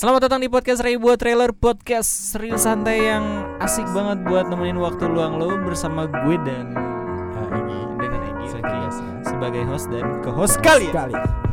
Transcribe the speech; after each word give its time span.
Selamat 0.00 0.32
datang 0.32 0.40
di 0.40 0.48
podcast 0.48 0.80
Ray 0.80 0.96
buat 0.96 1.20
trailer 1.20 1.52
podcast 1.52 2.32
serius 2.32 2.64
santai 2.64 3.04
yang 3.04 3.44
asik 3.60 3.84
banget 3.92 4.24
buat 4.24 4.48
nemenin 4.48 4.80
waktu 4.80 5.04
luang 5.04 5.36
lo 5.36 5.60
bersama 5.60 6.08
gue 6.08 6.40
dan 6.40 6.72
uh, 6.72 7.52
Egi 7.60 7.80
dengan 8.00 8.20
Egi 8.32 8.46
lagi 8.48 8.80
sebagai 9.28 9.60
host 9.68 9.92
dan 9.92 10.24
co-host 10.24 10.56
kalian. 10.64 10.88
Sekali. 10.88 11.49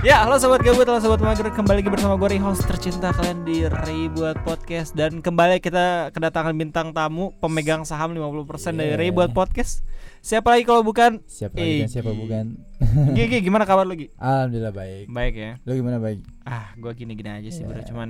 Ya, 0.00 0.24
halo 0.24 0.40
sobat 0.40 0.64
gabut, 0.64 0.88
halo 0.88 0.96
sobat 0.96 1.20
mager, 1.20 1.52
kembali 1.52 1.84
lagi 1.84 1.92
bersama 1.92 2.16
gue 2.16 2.32
Ray 2.32 2.40
host 2.40 2.64
tercinta 2.64 3.12
kalian 3.12 3.44
di 3.44 3.68
Ray 3.68 4.08
buat 4.08 4.40
podcast 4.48 4.96
dan 4.96 5.20
kembali 5.20 5.60
kita 5.60 6.08
kedatangan 6.16 6.56
bintang 6.56 6.96
tamu 6.96 7.36
pemegang 7.36 7.84
saham 7.84 8.16
50% 8.16 8.80
dari 8.80 8.96
Yeah. 8.96 8.96
Ray 8.96 9.10
buat 9.12 9.36
podcast. 9.36 9.84
Siapa 10.24 10.56
lagi 10.56 10.64
kalau 10.64 10.80
bukan 10.80 11.20
Siapa 11.28 11.52
lagi 11.60 11.84
siapa 11.92 12.16
bukan? 12.16 12.56
Gigi, 13.16 13.44
gimana 13.44 13.68
kabar 13.68 13.84
lu 13.84 13.92
Gi? 13.92 14.08
Alhamdulillah 14.16 14.72
baik. 14.72 15.04
Baik 15.12 15.34
ya. 15.36 15.52
Lo 15.68 15.76
gimana 15.76 16.00
baik? 16.00 16.24
Ah, 16.48 16.72
gua 16.80 16.96
gini-gini 16.96 17.28
aja 17.28 17.50
sih, 17.52 17.68
bro. 17.68 17.76
Ya. 17.76 17.84
Cuman 17.84 18.08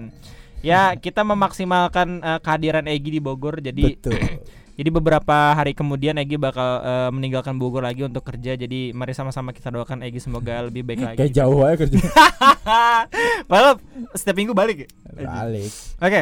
ya 0.63 0.82
kita 0.95 1.27
memaksimalkan 1.27 2.22
eh, 2.22 2.39
kehadiran 2.39 2.86
Egi 2.86 3.18
di 3.18 3.21
Bogor. 3.22 3.59
Jadi 3.59 3.99
Betul. 3.99 4.14
jadi 4.75 4.89
beberapa 4.89 5.53
hari 5.53 5.73
kemudian 5.73 6.17
Egi 6.17 6.35
bakal 6.35 6.81
eh, 6.81 7.11
meninggalkan 7.11 7.57
Bogor 7.57 7.81
lagi 7.81 8.03
untuk 8.03 8.23
kerja. 8.23 8.55
Jadi 8.55 8.91
mari 8.91 9.13
sama-sama 9.13 9.51
kita 9.51 9.69
doakan 9.69 10.01
Egi 10.01 10.19
semoga 10.19 10.63
lebih 10.63 10.83
baik 10.83 11.01
lagi. 11.01 11.19
Kayak 11.19 11.35
jauh 11.35 11.61
aja 11.61 11.77
kerja. 11.77 11.99
Padahal 13.51 13.75
setiap 14.13 14.37
minggu 14.37 14.53
balik 14.53 14.85
ya. 14.85 14.89
Balik. 15.17 15.71
Oke. 15.99 16.21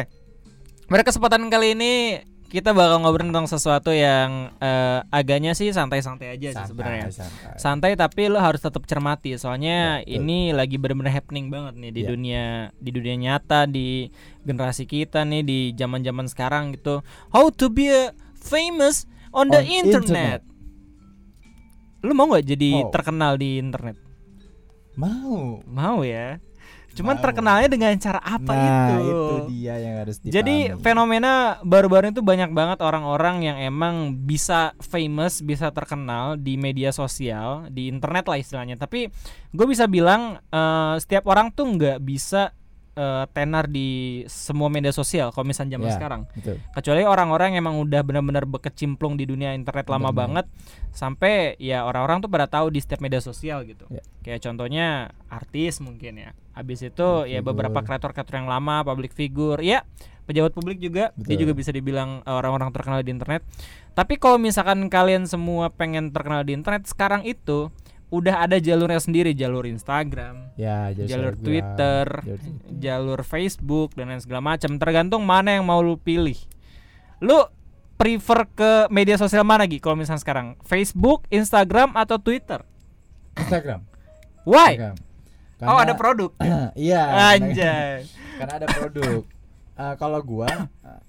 Pada 0.85 1.03
kesempatan 1.03 1.45
kali 1.47 1.73
ini 1.73 1.93
kita 2.49 2.73
bakal 2.73 3.05
ngobrol 3.05 3.29
tentang 3.29 3.45
sesuatu 3.45 3.93
yang 3.93 4.49
eh, 4.57 5.05
agaknya 5.13 5.53
sih 5.53 5.69
santai-santai 5.69 6.33
aja 6.33 6.49
sih 6.51 6.65
sebenarnya. 6.65 7.13
santai. 7.13 7.53
santai 7.55 7.91
tapi 7.93 8.25
lo 8.25 8.41
harus 8.41 8.57
tetap 8.57 8.89
cermati 8.89 9.37
soalnya 9.37 10.01
Betul. 10.01 10.17
ini 10.17 10.39
lagi 10.49 10.81
benar-benar 10.81 11.13
happening 11.13 11.53
banget 11.53 11.77
nih 11.77 11.91
di 11.93 12.01
Ya. 12.01 12.07
dunia 12.09 12.43
di 12.73 12.89
dunia 12.89 13.15
nyata 13.15 13.69
di 13.69 14.09
generasi 14.41 14.89
kita 14.89 15.21
nih 15.23 15.45
di 15.45 15.59
zaman-zaman 15.77 16.25
sekarang 16.25 16.73
gitu 16.73 17.05
how 17.29 17.53
to 17.53 17.69
be 17.69 17.85
a 17.85 18.09
famous 18.41 19.05
on 19.35 19.51
the 19.51 19.61
On 19.61 19.67
internet. 19.67 20.41
Lu 21.99 22.15
mau 22.15 22.31
nggak 22.31 22.45
jadi 22.47 22.71
Mau. 22.83 22.91
terkenal 22.91 23.35
di 23.35 23.59
internet? 23.59 23.99
Mau. 24.95 25.59
Mau 25.67 25.99
ya. 26.03 26.39
Cuman 26.95 27.15
Mau. 27.15 27.23
terkenalnya 27.23 27.69
dengan 27.69 27.93
cara 28.01 28.19
apa 28.19 28.51
nah, 28.51 28.99
itu? 28.99 29.05
itu 29.05 29.35
dia 29.53 29.75
yang 29.79 29.95
harus 30.03 30.17
dipahami. 30.19 30.35
Jadi 30.35 30.55
fenomena 30.81 31.61
baru-baru 31.61 32.11
itu 32.11 32.23
banyak 32.25 32.51
banget 32.51 32.79
orang-orang 32.81 33.45
yang 33.45 33.57
emang 33.61 34.19
bisa 34.25 34.73
famous, 34.81 35.39
bisa 35.39 35.69
terkenal 35.71 36.35
di 36.35 36.57
media 36.59 36.89
sosial, 36.91 37.69
di 37.69 37.87
internet 37.87 38.25
lah 38.27 38.41
istilahnya. 38.41 38.75
Tapi 38.75 39.07
gue 39.53 39.65
bisa 39.69 39.85
bilang 39.85 40.41
eh, 40.49 40.95
setiap 40.99 41.29
orang 41.29 41.53
tuh 41.53 41.67
nggak 41.67 41.99
bisa 42.03 42.51
eh, 42.93 43.25
tenar 43.31 43.65
di 43.65 43.89
semua 44.25 44.67
media 44.67 44.89
sosial. 44.89 45.29
Kalau 45.29 45.43
misalnya 45.43 45.77
zaman 45.77 45.87
Ya. 45.87 45.95
sekarang, 45.95 46.21
Betul. 46.33 46.57
kecuali 46.73 47.01
orang-orang 47.03 47.53
yang 47.53 47.63
emang 47.63 47.77
udah 47.79 48.01
benar-benar 48.01 48.45
berkecimplung 48.45 49.15
di 49.15 49.25
dunia 49.25 49.53
internet 49.53 49.85
lama 49.85 50.09
Benar. 50.09 50.17
banget, 50.17 50.45
sampai 50.89 51.55
ya 51.57 51.85
orang-orang 51.85 52.19
tuh 52.19 52.29
pada 52.29 52.45
tahu 52.45 52.69
di 52.69 52.79
setiap 52.79 52.99
media 52.99 53.19
sosial 53.19 53.63
gitu. 53.63 53.85
Ya. 53.89 54.03
Kayak 54.21 54.39
contohnya 54.45 54.87
artis 55.27 55.79
mungkin 55.79 56.17
ya. 56.17 56.31
Habis 56.53 56.83
itu 56.83 57.07
ya 57.25 57.39
Public 57.39 57.47
beberapa 57.47 57.79
figure. 57.79 57.87
kreator-kreator 57.87 58.35
yang 58.35 58.49
lama, 58.49 58.83
public 58.83 59.11
figure, 59.13 59.59
ya 59.59 59.85
pejabat 60.23 60.53
publik 60.53 60.77
juga, 60.77 61.09
dia 61.17 61.33
Betul. 61.33 61.41
juga 61.41 61.53
bisa 61.57 61.73
dibilang 61.73 62.21
eh, 62.21 62.29
orang-orang 62.29 62.69
terkenal 62.69 63.01
di 63.01 63.09
internet. 63.09 63.41
Tapi 63.95 64.15
kalau 64.15 64.37
misalkan 64.37 64.85
kalian 64.85 65.25
semua 65.25 65.73
pengen 65.73 66.13
terkenal 66.13 66.45
di 66.45 66.53
internet 66.53 66.85
sekarang 66.85 67.25
itu 67.25 67.73
udah 68.09 68.43
ada 68.43 68.57
jalurnya 68.57 68.97
sendiri, 68.97 69.31
jalur 69.31 69.63
Instagram, 69.63 70.53
Ya, 70.55 70.89
jalur, 70.91 71.05
jalur 71.05 71.31
Instagram, 71.31 71.45
Twitter, 71.45 72.05
jalur 72.17 72.39
Twitter. 72.39 72.73
jalur 72.75 73.19
Facebook 73.21 73.89
dan 73.93 74.05
lain 74.07 74.19
segala 74.19 74.41
macam. 74.43 74.75
Tergantung 74.75 75.23
mana 75.23 75.53
yang 75.53 75.63
mau 75.63 75.77
lu 75.79 75.95
pilih. 75.95 76.37
Lu 77.19 77.45
prefer 77.95 78.47
ke 78.49 78.71
media 78.87 79.13
sosial 79.13 79.43
mana 79.43 79.63
Gi 79.63 79.77
kalau 79.77 79.93
misalnya 79.93 80.19
sekarang? 80.19 80.47
Facebook, 80.61 81.29
Instagram 81.29 81.93
atau 81.93 82.17
Twitter? 82.17 82.65
Instagram. 83.35 83.85
Why? 84.41 84.73
Instagram. 84.73 84.95
Oh, 85.61 85.75
ada 85.75 85.93
produk. 85.93 86.31
Iya. 86.73 87.03
karena- 87.03 87.29
Anjay. 87.35 87.97
Karena 88.39 88.53
ada 88.55 88.67
produk. 88.69 89.21
Eh, 89.75 89.93
kalau 89.95 90.19
gua 90.19 90.47
eh, 90.47 90.99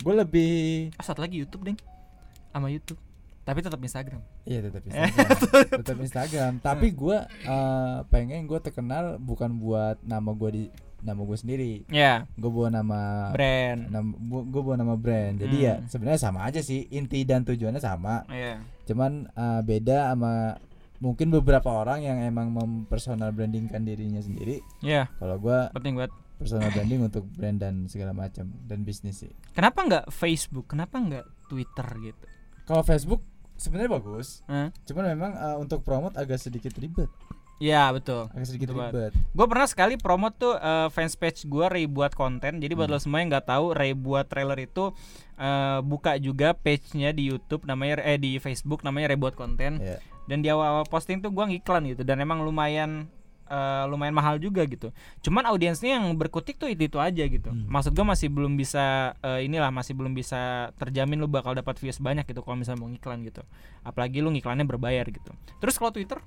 gua 0.00 0.14
lebih 0.18 0.88
Ah, 0.96 1.04
satu 1.04 1.20
lagi 1.20 1.36
YouTube, 1.36 1.68
Ding. 1.68 1.78
Sama 2.48 2.66
YouTube. 2.66 2.96
Tapi 3.44 3.60
tetap 3.60 3.76
Instagram. 3.78 4.24
Iya 4.48 4.64
tetap 4.64 4.82
Instagram. 4.88 5.28
tetap 5.76 5.96
Instagram. 6.00 6.52
Tapi 6.58 6.86
gua 6.90 7.18
eh, 7.28 7.96
pengen 8.08 8.44
gua 8.44 8.58
terkenal 8.58 9.16
bukan 9.18 9.60
buat 9.60 10.00
nama 10.02 10.32
gua 10.32 10.50
di 10.50 10.72
nama 10.98 11.20
gua 11.20 11.36
sendiri. 11.36 11.86
Ya, 11.86 12.26
Gue 12.34 12.48
bawa 12.48 12.72
nama 12.72 13.30
brand. 13.30 13.86
nama 13.86 14.08
gue 14.26 14.62
bawa 14.64 14.74
nama 14.74 14.96
brand. 14.96 15.38
Jadi 15.38 15.56
ya 15.62 15.74
Hmm. 15.76 15.86
sebenarnya 15.86 16.18
sama 16.18 16.42
aja 16.42 16.58
sih. 16.58 16.90
Inti 16.90 17.22
dan 17.22 17.44
tujuannya 17.44 17.78
sama. 17.78 18.26
Iya. 18.26 18.64
Cuman 18.82 19.28
eh, 19.28 19.60
beda 19.62 20.10
sama 20.10 20.58
mungkin 20.98 21.30
beberapa 21.30 21.70
orang 21.70 22.02
yang 22.02 22.18
emang 22.18 22.50
mempersonal 22.50 23.30
brandingkan 23.30 23.86
dirinya 23.86 24.18
sendiri. 24.18 24.58
Iya, 24.80 25.06
Kalau 25.14 25.38
gua 25.38 25.70
penting 25.70 25.94
banget. 25.94 26.10
personal 26.34 26.70
branding 26.74 27.02
untuk 27.04 27.22
brand 27.28 27.58
dan 27.58 27.86
segala 27.86 28.10
macam 28.10 28.50
dan 28.64 28.82
bisnis 28.82 29.20
sih. 29.20 29.30
Kenapa 29.52 29.84
nggak 29.84 30.04
Facebook? 30.08 30.66
Kenapa 30.66 30.98
nggak 30.98 31.26
Twitter 31.46 31.86
gitu? 32.00 32.24
Kalau 32.64 32.82
Facebook 32.82 33.22
sebenarnya 33.58 33.90
bagus. 33.92 34.40
Hah? 34.46 34.70
Cuman 34.86 35.04
memang 35.12 35.32
eh, 35.34 35.56
untuk 35.58 35.82
promote 35.82 36.14
agak 36.14 36.38
sedikit 36.38 36.72
ribet. 36.74 37.10
Ya, 37.58 37.90
betul. 37.90 38.30
Agak 38.30 38.46
sedikit 38.46 38.70
Betul 38.70 38.86
ribet. 38.86 39.12
Gue 39.34 39.46
pernah 39.50 39.66
sekali 39.66 39.98
promote 39.98 40.38
tuh 40.38 40.54
eh, 40.54 40.86
fans 40.88 41.18
page 41.18 41.42
gue 41.44 41.66
Ray 41.66 41.84
buat 41.84 42.14
konten. 42.14 42.62
Jadi 42.62 42.72
buat 42.72 42.86
Hmm. 42.86 42.94
lo 42.94 43.02
semua 43.02 43.18
yang 43.18 43.28
nggak 43.28 43.46
tahu 43.46 43.74
Ray 43.74 43.92
buat 43.92 44.24
trailer 44.24 44.56
itu 44.56 44.94
eh, 45.34 45.78
buka 45.82 46.16
juga 46.16 46.54
page-nya 46.54 47.10
di 47.10 47.26
YouTube 47.26 47.66
namanya 47.66 47.98
eh 48.00 48.14
di 48.14 48.38
Facebook 48.38 48.80
namanya 48.80 49.10
Ray 49.10 49.18
buat 49.18 49.34
konten. 49.34 49.82
Ya. 49.82 49.98
Dan 50.24 50.40
di 50.40 50.48
awal-awal 50.48 50.86
posting 50.86 51.18
tuh 51.18 51.28
gue 51.28 51.44
ngiklan 51.44 51.82
gitu 51.88 52.06
dan 52.06 52.20
emang 52.20 52.46
lumayan 52.46 53.10
eh, 53.48 53.84
lumayan 53.88 54.12
mahal 54.12 54.36
juga 54.36 54.62
gitu. 54.64 54.92
Cuman 55.20 55.48
audiensnya 55.48 55.96
yang 55.96 56.12
berkutik 56.14 56.60
tuh 56.60 56.68
itu 56.68 56.84
itu 56.84 57.00
aja 57.00 57.24
gitu. 57.24 57.48
Hmm. 57.48 57.64
Maksud 57.66 57.96
gue 57.96 58.04
masih 58.04 58.28
belum 58.28 58.54
bisa 58.54 59.16
eh, 59.18 59.48
inilah 59.48 59.72
masih 59.72 59.96
belum 59.96 60.12
bisa 60.12 60.70
terjamin 60.76 61.18
lu 61.18 61.26
bakal 61.26 61.56
dapat 61.56 61.80
views 61.80 61.98
banyak 61.98 62.28
gitu 62.28 62.44
kalau 62.44 62.60
misalnya 62.60 62.84
mau 62.84 62.88
ngiklan 62.88 63.24
gitu. 63.24 63.42
Apalagi 63.82 64.20
lu 64.20 64.28
ngiklannya 64.30 64.68
berbayar 64.68 65.08
gitu. 65.08 65.32
Terus 65.58 65.74
kalau 65.74 65.90
Twitter 65.90 66.20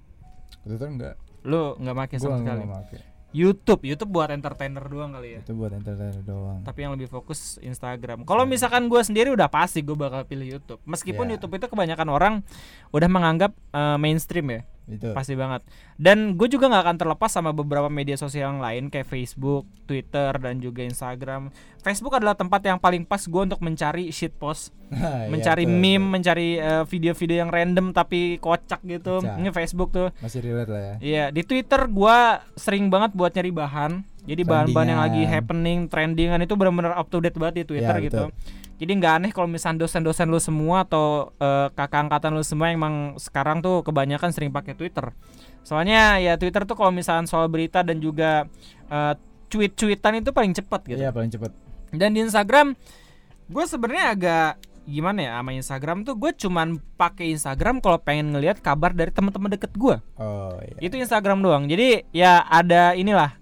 Twitter 0.61 0.89
enggak. 0.89 1.15
lu 1.41 1.73
nggak 1.77 1.95
pakai 1.95 2.17
sama 2.17 2.37
enggak 2.37 2.57
sekali. 2.57 2.73
pakai. 2.73 2.99
YouTube, 3.31 3.87
YouTube 3.87 4.11
buat 4.11 4.27
entertainer 4.27 4.83
doang 4.83 5.15
kali 5.15 5.39
ya. 5.39 5.39
Itu 5.39 5.55
buat 5.55 5.71
entertainer 5.71 6.19
doang. 6.19 6.67
Tapi 6.67 6.83
yang 6.83 6.99
lebih 6.99 7.07
fokus 7.07 7.55
Instagram. 7.63 8.27
Kalau 8.27 8.43
misalkan 8.43 8.91
gue 8.91 8.99
sendiri 8.99 9.31
udah 9.31 9.47
pasti 9.47 9.79
gue 9.79 9.95
bakal 9.95 10.27
pilih 10.27 10.59
YouTube. 10.59 10.83
Meskipun 10.83 11.31
Ya. 11.31 11.39
YouTube 11.39 11.55
itu 11.55 11.71
kebanyakan 11.71 12.07
orang 12.11 12.33
udah 12.91 13.07
menganggap 13.07 13.55
eh, 13.71 13.95
mainstream 13.95 14.51
ya, 14.51 14.61
Itu. 14.89 15.13
pasti 15.13 15.37
banget. 15.37 15.61
Dan 15.95 16.35
gue 16.35 16.47
juga 16.49 16.67
nggak 16.67 16.83
akan 16.83 16.97
terlepas 16.97 17.31
sama 17.31 17.53
beberapa 17.55 17.87
media 17.87 18.17
sosial 18.19 18.57
yang 18.57 18.61
lain 18.61 18.89
kayak 18.89 19.07
Facebook, 19.07 19.63
Twitter 19.85 20.35
dan 20.35 20.59
juga 20.59 20.83
Instagram. 20.83 21.53
Facebook 21.81 22.13
adalah 22.17 22.35
tempat 22.35 22.61
yang 22.65 22.77
paling 22.77 23.07
pas 23.07 23.21
gue 23.21 23.41
untuk 23.41 23.61
mencari 23.63 24.11
shit 24.11 24.33
post, 24.35 24.75
Iya, 24.91 25.31
mencari 25.31 25.65
betul, 25.65 25.79
meme, 25.79 26.05
mencari 26.19 26.49
eh, 26.59 26.83
video-video 26.83 27.37
yang 27.45 27.49
random 27.49 27.95
tapi 27.95 28.37
kocak 28.41 28.83
gitu. 28.83 29.23
Kocak. 29.23 29.37
Ini 29.39 29.49
Facebook 29.55 29.89
tuh. 29.95 30.09
Masih 30.19 30.39
relate 30.43 30.71
lah 30.71 30.81
ya. 30.81 30.95
Iya, 30.99 31.25
di 31.31 31.41
Twitter 31.47 31.87
gua 31.87 32.43
sering 32.59 32.91
banget 32.91 33.15
buat 33.15 33.31
nyari 33.31 33.51
bahan. 33.55 33.91
Jadi 34.21 34.41
bahan-bahan 34.45 34.87
yang 34.87 35.01
lagi 35.01 35.21
happening, 35.25 35.89
trendingan 35.89 36.41
itu 36.41 36.53
benar-benar 36.53 36.93
up 36.93 37.09
to 37.09 37.17
date 37.17 37.33
banget 37.33 37.65
di 37.65 37.75
Twitter 37.75 37.95
Ya, 37.97 38.05
gitu. 38.05 38.23
Jadi 38.77 38.91
nggak 38.97 39.13
aneh 39.17 39.31
kalau 39.33 39.45
misalnya 39.45 39.85
dosen-dosen 39.85 40.25
lu 40.25 40.37
semua 40.37 40.85
atau 40.85 41.33
eh, 41.37 41.69
kakak 41.73 42.09
angkatan 42.09 42.33
lu 42.33 42.41
semua 42.41 42.69
yang 42.69 42.81
emang 42.81 42.95
sekarang 43.17 43.61
tuh 43.61 43.81
kebanyakan 43.81 44.29
sering 44.29 44.49
pakai 44.49 44.73
Twitter. 44.73 45.13
Soalnya 45.61 46.17
ya 46.17 46.37
Twitter 46.37 46.65
tuh 46.65 46.73
kalau 46.73 46.89
misalnya 46.89 47.29
soal 47.29 47.45
berita 47.45 47.81
dan 47.81 47.97
juga 47.97 48.45
eh, 48.89 49.13
tweet-tweetan 49.49 50.21
itu 50.21 50.29
paling 50.33 50.53
cepat 50.53 50.81
gitu. 50.85 50.97
Iya 50.97 51.09
paling 51.09 51.29
cepet. 51.29 51.51
Dan 51.93 52.13
di 52.13 52.25
Instagram 52.25 52.73
gue 53.51 53.65
sebenarnya 53.67 54.05
agak 54.15 54.51
gimana 54.81 55.19
ya 55.21 55.31
sama 55.37 55.51
Instagram 55.53 55.97
tuh 56.01 56.17
gue 56.17 56.31
cuman 56.33 56.81
pakai 56.97 57.29
Instagram 57.37 57.85
kalau 57.85 58.01
pengen 58.01 58.33
ngelihat 58.33 58.65
kabar 58.65 58.89
dari 58.91 59.13
teman-teman 59.13 59.53
deket 59.53 59.69
gue 59.77 60.01
Oh 60.17 60.57
iya. 60.57 60.77
itu 60.81 60.97
Instagram 60.97 61.45
doang 61.45 61.69
jadi 61.69 62.01
ya 62.09 62.41
ada 62.41 62.97
inilah 62.97 63.37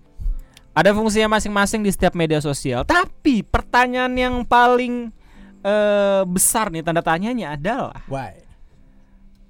ada 0.80 0.96
fungsinya 0.96 1.36
masing-masing 1.36 1.84
di 1.84 1.92
setiap 1.92 2.16
media 2.16 2.40
sosial. 2.40 2.88
Tapi 2.88 3.44
pertanyaan 3.44 4.16
yang 4.16 4.36
paling 4.48 5.12
eh, 5.60 6.24
besar 6.24 6.72
nih 6.72 6.80
tanda 6.80 7.04
tanyanya 7.04 7.60
adalah 7.60 8.00
Why? 8.08 8.48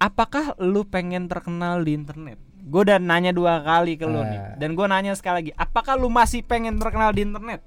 apakah 0.02 0.58
lu 0.58 0.82
pengen 0.90 1.30
terkenal 1.30 1.86
di 1.86 1.94
internet? 1.94 2.42
Gue 2.66 2.82
udah 2.82 2.98
nanya 2.98 3.30
dua 3.30 3.62
kali 3.62 3.94
ke 3.94 4.10
lu 4.10 4.26
nih. 4.26 4.40
Ah. 4.42 4.54
dan 4.58 4.74
gue 4.74 4.86
nanya 4.90 5.14
sekali 5.14 5.46
lagi 5.46 5.52
apakah 5.54 5.94
lu 5.96 6.10
masih 6.10 6.42
pengen 6.42 6.82
terkenal 6.82 7.14
di 7.14 7.22
internet? 7.22 7.62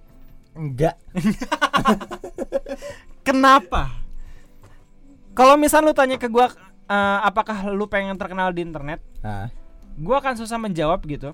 Enggak. 0.53 0.99
kenapa? 3.27 3.95
Kalau 5.33 5.57
misal 5.57 5.87
lu 5.87 5.95
tanya 5.95 6.19
ke 6.19 6.27
gue 6.27 6.47
apakah 7.23 7.73
lu 7.73 7.87
pengen 7.87 8.19
terkenal 8.19 8.53
di 8.53 8.67
internet? 8.67 9.01
Nah, 9.23 9.49
gue 9.97 10.17
akan 10.19 10.35
susah 10.37 10.61
menjawab 10.61 11.01
gitu 11.09 11.33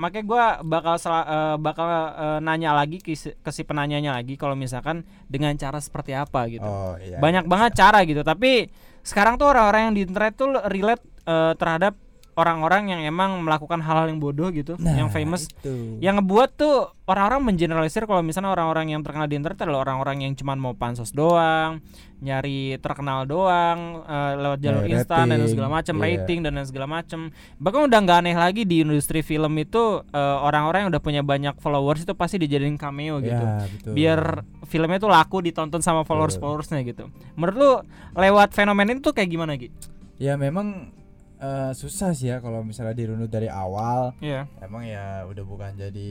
makanya 0.00 0.24
gua 0.24 0.44
bakal 0.62 0.94
sela- 0.96 1.28
eh, 1.28 1.56
bakal 1.60 1.86
eh, 1.88 2.38
nanya 2.44 2.72
lagi 2.72 3.00
ke 3.00 3.16
si, 3.16 3.32
ke 3.32 3.50
si 3.50 3.62
penanyanya 3.66 4.16
lagi 4.16 4.36
kalau 4.40 4.56
misalkan 4.56 5.02
dengan 5.26 5.52
cara 5.56 5.80
seperti 5.80 6.12
apa 6.16 6.48
gitu. 6.48 6.64
Oh 6.64 6.94
iya. 7.00 7.18
Banyak 7.18 7.44
banget 7.48 7.76
cara 7.76 8.04
gitu, 8.06 8.22
tapi 8.22 8.68
sekarang 9.02 9.34
tuh 9.34 9.50
orang-orang 9.50 9.90
yang 9.90 9.94
di 9.98 10.02
internet 10.06 10.32
tuh 10.38 10.48
relate 10.70 11.04
eh, 11.26 11.52
terhadap 11.58 11.94
orang-orang 12.32 12.88
yang 12.88 13.00
emang 13.04 13.44
melakukan 13.44 13.84
hal-hal 13.84 14.08
yang 14.08 14.20
bodoh 14.20 14.48
gitu, 14.50 14.80
Nah, 14.80 14.96
yang 14.96 15.12
famous 15.12 15.48
itu. 15.48 16.00
yang 16.00 16.16
ngebuat 16.16 16.56
tuh 16.56 16.88
orang-orang 17.04 17.52
mengeneralisir 17.52 18.08
kalau 18.08 18.24
misalnya 18.24 18.54
orang-orang 18.54 18.94
yang 18.96 19.04
terkenal 19.04 19.28
di 19.28 19.36
internet 19.36 19.60
adalah 19.68 19.84
orang-orang 19.84 20.24
yang 20.24 20.32
cuman 20.32 20.56
mau 20.56 20.72
pansos 20.72 21.12
doang, 21.12 21.84
nyari 22.22 22.78
terkenal 22.80 23.26
doang 23.28 24.06
eh, 24.06 24.32
lewat 24.38 24.58
jalur 24.62 24.82
Nyari 24.86 24.92
instan 24.96 25.24
dan 25.28 25.44
segala 25.50 25.68
macam, 25.68 25.94
iya. 25.98 26.02
rating 26.06 26.38
dan 26.40 26.52
segala 26.64 26.86
macam. 26.88 27.20
Bahkan 27.60 27.80
udah 27.90 27.98
nggak 28.00 28.18
aneh 28.24 28.36
lagi 28.38 28.62
di 28.64 28.80
industri 28.80 29.20
film 29.20 29.52
itu 29.60 30.00
eh, 30.08 30.36
orang-orang 30.40 30.86
yang 30.86 30.90
udah 30.94 31.02
punya 31.02 31.22
banyak 31.26 31.58
followers 31.60 32.06
itu 32.06 32.14
pasti 32.16 32.40
dijadiin 32.40 32.80
cameo 32.80 33.20
gitu. 33.20 33.44
Ya, 33.44 33.66
betul. 33.66 33.92
Biar 33.92 34.20
filmnya 34.64 34.98
tuh 35.02 35.10
laku 35.12 35.44
ditonton 35.44 35.84
sama 35.84 36.06
followers-followersnya 36.08 36.80
gitu. 36.86 37.12
Menurut 37.36 37.56
lu 37.58 37.72
lewat 38.16 38.56
fenomena 38.56 38.94
itu 38.96 39.12
kayak 39.12 39.28
gimana 39.28 39.54
gitu? 39.60 39.92
ya 40.22 40.38
memang 40.38 40.94
eh, 41.42 41.72
susah 41.74 42.14
sih 42.14 42.28
ya 42.28 42.38
kalau 42.38 42.62
misalnya 42.62 42.94
dirunut 42.94 43.26
dari 43.26 43.46
awal 43.46 44.14
Iya. 44.18 44.46
emang 44.58 44.86
ya 44.86 45.26
udah 45.26 45.42
bukan 45.42 45.74
jadi 45.74 46.10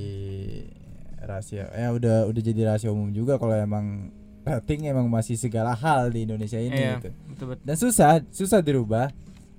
rahasia 1.18 1.70
ya 1.70 1.90
udah 1.90 2.28
udah 2.28 2.42
jadi 2.42 2.62
rahasia 2.68 2.90
umum 2.90 3.10
juga 3.10 3.38
kalau 3.38 3.54
emang 3.54 4.10
rating 4.42 4.86
emang 4.86 5.06
masih 5.06 5.38
segala 5.38 5.72
hal 5.72 6.10
di 6.10 6.26
Indonesia 6.26 6.58
ini 6.58 6.76
Iya. 6.76 6.98
gitu. 6.98 7.10
Betul 7.30 7.46
betul. 7.50 7.64
dan 7.64 7.76
susah 7.78 8.10
susah 8.28 8.60
dirubah 8.60 9.08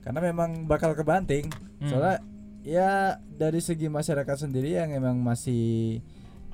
karena 0.02 0.20
memang 0.20 0.66
bakal 0.66 0.92
kebanting 0.92 1.46
Hmm. 1.78 1.88
soalnya 1.88 2.16
ya 2.62 2.90
dari 3.32 3.58
segi 3.58 3.88
masyarakat 3.88 4.36
sendiri 4.38 4.70
yang 4.72 4.90
emang 4.90 5.18
masih 5.18 5.98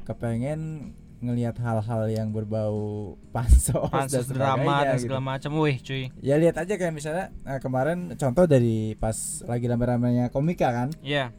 kepengen 0.04 0.92
ngelihat 1.20 1.56
hal-hal 1.56 2.02
yang 2.06 2.28
berbau 2.28 2.78
pansos, 3.34 3.74
Pansus 3.88 4.26
dan 4.26 4.36
drama 4.36 4.82
dan 4.82 4.94
gitu. 4.94 5.02
segala 5.04 5.22
macam. 5.28 5.50
Wih, 5.58 5.76
cuy. 5.78 6.14
ya 6.18 6.34
lihat 6.34 6.56
aja 6.56 6.74
kayak 6.74 6.90
misalnya 6.90 7.34
nah, 7.42 7.58
kemarin 7.58 8.14
contoh 8.14 8.44
dari 8.44 8.94
pas 8.94 9.14
lagi 9.44 9.64
rame-ramenya 9.64 10.28
komika 10.28 10.68
kan 10.68 10.88
Iya. 11.00 11.34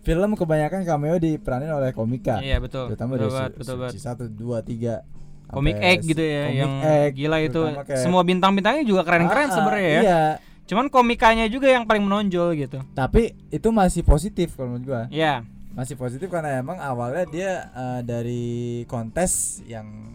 film 0.00 0.32
kebanyakan 0.32 0.80
cameo 0.82 1.16
diperanin 1.16 1.68
oleh 1.68 1.92
komika 1.92 2.40
Iya, 2.40 2.56
betul. 2.58 2.88
terutama 2.88 3.14
betul 3.14 3.28
dari 3.30 3.52
betul. 3.54 3.76
Suci 3.86 3.98
satu 3.98 4.24
dua 4.26 4.60
tiga 4.60 5.04
Komik 5.46 5.76
Egg 5.76 6.06
gitu 6.06 6.22
ya 6.22 6.46
Comic 6.46 6.56
yang 6.56 6.72
Egg, 6.80 7.10
gila 7.12 7.38
itu. 7.40 7.62
kayak- 7.82 7.98
Semua 7.98 8.22
bintang-bintangnya 8.22 8.86
juga 8.86 9.02
keren-keren 9.02 9.46
Ah, 9.46 9.52
sebenarnya 9.52 9.90
ya. 9.90 10.00
iya 10.00 10.22
Cuman 10.64 10.86
komikanya 10.86 11.44
juga 11.46 11.66
yang 11.66 11.82
paling 11.82 12.00
menonjol 12.00 12.54
gitu. 12.56 12.78
tapi 12.92 13.34
itu 13.50 13.68
masih 13.68 14.00
positif 14.00 14.54
kalau 14.54 14.72
menurut 14.72 14.86
gua 14.86 15.02
Iya. 15.10 15.42
Masih 15.80 15.96
positif 15.96 16.28
karena 16.28 16.60
emang 16.60 16.76
awalnya 16.76 17.24
dia 17.24 17.52
eh, 17.66 18.00
dari 18.02 18.44
kontes 18.84 19.64
yang 19.64 20.12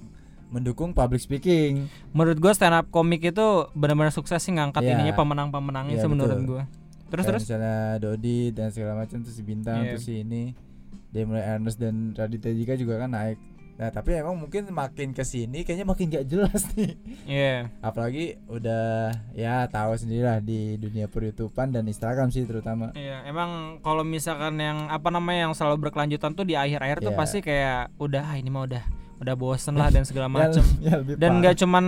mendukung 0.48 0.94
public 0.94 1.20
speaking 1.20 1.90
Menurut 2.12 2.38
gua 2.38 2.54
stand 2.54 2.72
up 2.72 2.88
komik 2.88 3.26
itu 3.26 3.48
benar-benar 3.74 4.14
sukses 4.14 4.38
sih 4.40 4.54
ngangkat 4.54 4.86
Iya. 4.86 4.94
ininya 4.94 5.14
pemenang-pemenangnya 5.14 5.98
Iya, 5.98 6.04
sih 6.06 6.08
menurut 6.08 6.38
gua. 6.46 6.64
Terus 7.06 7.24
Kayak 7.24 7.30
terus 7.32 7.42
misalnya 7.44 7.76
Dodi 7.98 8.40
dan 8.52 8.68
segala 8.70 8.94
macam 8.96 9.18
terus 9.20 9.34
si 9.34 9.42
bintang 9.42 9.82
Iya. 9.82 9.90
terus 9.94 10.06
si 10.06 10.22
ini 10.22 10.54
dia 11.10 11.24
mulai 11.24 11.44
Ernest 11.50 11.78
dan 11.78 12.14
Raditya 12.14 12.52
Dika 12.52 12.74
juga 12.76 13.02
kan 13.02 13.10
naik 13.10 13.40
nah 13.76 13.90
tapi 13.90 14.16
emang 14.16 14.34
mungkin 14.34 14.64
makin 14.70 15.12
ke 15.12 15.22
sini 15.22 15.62
kayaknya 15.62 15.84
makin 15.84 16.08
gak 16.08 16.26
jelas 16.26 16.64
nih 16.74 16.96
Iya. 17.26 17.56
apalagi 17.80 18.40
udah 18.46 19.12
ya 19.32 19.68
tahu 19.68 19.92
sendirilah 19.94 20.40
di 20.40 20.76
dunia 20.76 21.06
peryoutuban 21.06 21.70
dan 21.70 21.84
Instagram 21.84 22.30
sih 22.30 22.44
terutama 22.44 22.96
Iya, 22.96 23.26
emang 23.26 23.82
kalau 23.82 24.02
misalkan 24.02 24.56
yang 24.58 24.88
apa 24.88 25.10
namanya 25.10 25.46
yang 25.46 25.54
selalu 25.54 25.84
berkelanjutan 25.84 26.32
tuh 26.32 26.44
di 26.44 26.56
akhir-akhir 26.56 27.02
tuh 27.02 27.12
Iya. 27.12 27.20
pasti 27.20 27.38
kayak 27.40 27.92
udah 27.98 28.24
ah, 28.24 28.36
ini 28.36 28.48
mah 28.48 28.64
udah 28.64 28.84
udah 29.16 29.36
bosen 29.36 29.74
lah 29.74 29.88
dan 29.88 30.04
segala 30.04 30.32
macem. 30.32 30.64
Ya, 30.80 30.96
lebih 30.96 31.16
dan 31.16 31.40
nggak 31.40 31.56
cuman 31.58 31.86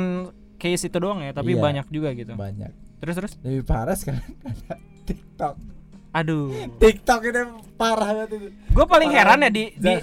case 0.57 0.83
itu 0.85 0.97
doang 0.97 1.19
ya, 1.19 1.31
tapi 1.31 1.53
Iya. 1.53 1.61
banyak 1.61 1.85
juga 1.87 2.11
gitu. 2.11 2.33
banyak 2.33 2.71
Terus 2.97 3.15
terus. 3.15 3.33
lebih 3.39 3.63
parah 3.63 3.93
sekarang 3.93 4.27
ada 4.43 4.75
TikTok 5.03 5.55
Aduh. 6.09 6.51
TikTok 6.75 7.21
ini 7.23 7.41
parah 7.75 8.11
banget 8.11 8.29
itu 8.33 8.47
Gue 8.73 8.85
paling 8.85 9.07
Parah, 9.07 9.37
heran 9.37 9.45
ya 9.45 9.49
di, 9.49 9.63
di 9.71 9.93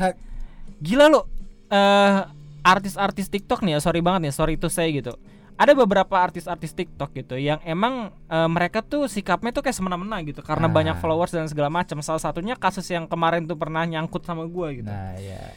gila 0.80 1.08
lo 1.08 1.26
eh 1.74 2.18
artis-artis 2.62 3.26
TikTok 3.28 3.60
nih 3.60 3.76
ya, 3.76 3.80
sorry 3.82 3.98
banget 3.98 4.30
nih, 4.30 4.32
sorry 4.32 4.54
to 4.54 4.70
say 4.70 4.88
gitu. 4.88 5.12
Ada 5.54 5.70
beberapa 5.70 6.18
artis-artis 6.18 6.72
TikTok 6.72 7.14
gitu 7.14 7.34
yang 7.34 7.58
emang 7.62 8.14
eh, 8.26 8.48
mereka 8.48 8.80
tuh 8.80 9.06
sikapnya 9.06 9.50
tuh 9.50 9.62
kayak 9.62 9.74
semena-mena 9.74 10.22
gitu 10.22 10.40
karena 10.40 10.66
Ah. 10.66 10.72
banyak 10.72 10.96
followers 10.98 11.30
dan 11.30 11.46
segala 11.46 11.68
macam. 11.68 11.98
Salah 12.00 12.22
satunya 12.22 12.54
kasus 12.54 12.86
yang 12.88 13.04
kemarin 13.04 13.44
tuh 13.44 13.54
pernah 13.54 13.82
nyangkut 13.82 14.22
sama 14.22 14.46
gua 14.46 14.70
gitu. 14.70 14.86
nah 14.86 15.14
ya 15.14 15.50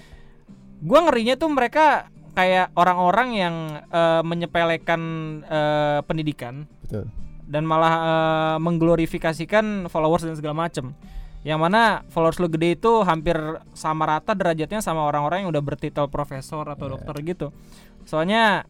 Gua 0.78 1.02
ngerinya 1.02 1.34
tuh 1.34 1.50
mereka 1.50 2.06
kayak 2.34 2.70
orang-orang 2.74 3.30
yang 3.34 3.56
eh, 3.90 4.22
menyepelekan 4.22 5.02
eh, 5.44 6.00
pendidikan 6.06 6.70
betul 6.86 7.10
dan 7.48 7.64
malah 7.64 7.94
eh, 7.98 8.58
mengglorifikasikan 8.62 9.88
followers 9.88 10.22
dan 10.22 10.36
segala 10.36 10.54
macem 10.54 10.94
yang 11.48 11.64
mana 11.64 12.04
followers 12.12 12.44
lu 12.44 12.52
gede 12.52 12.76
itu 12.76 12.92
hampir 13.08 13.40
sama 13.72 14.04
rata 14.04 14.36
derajatnya 14.36 14.84
sama 14.84 15.08
orang-orang 15.08 15.48
yang 15.48 15.50
udah 15.56 15.64
bertitel 15.64 16.12
profesor 16.12 16.68
atau 16.68 16.92
Iya. 16.92 16.94
dokter 17.00 17.16
gitu. 17.24 17.48
Soalnya 18.04 18.68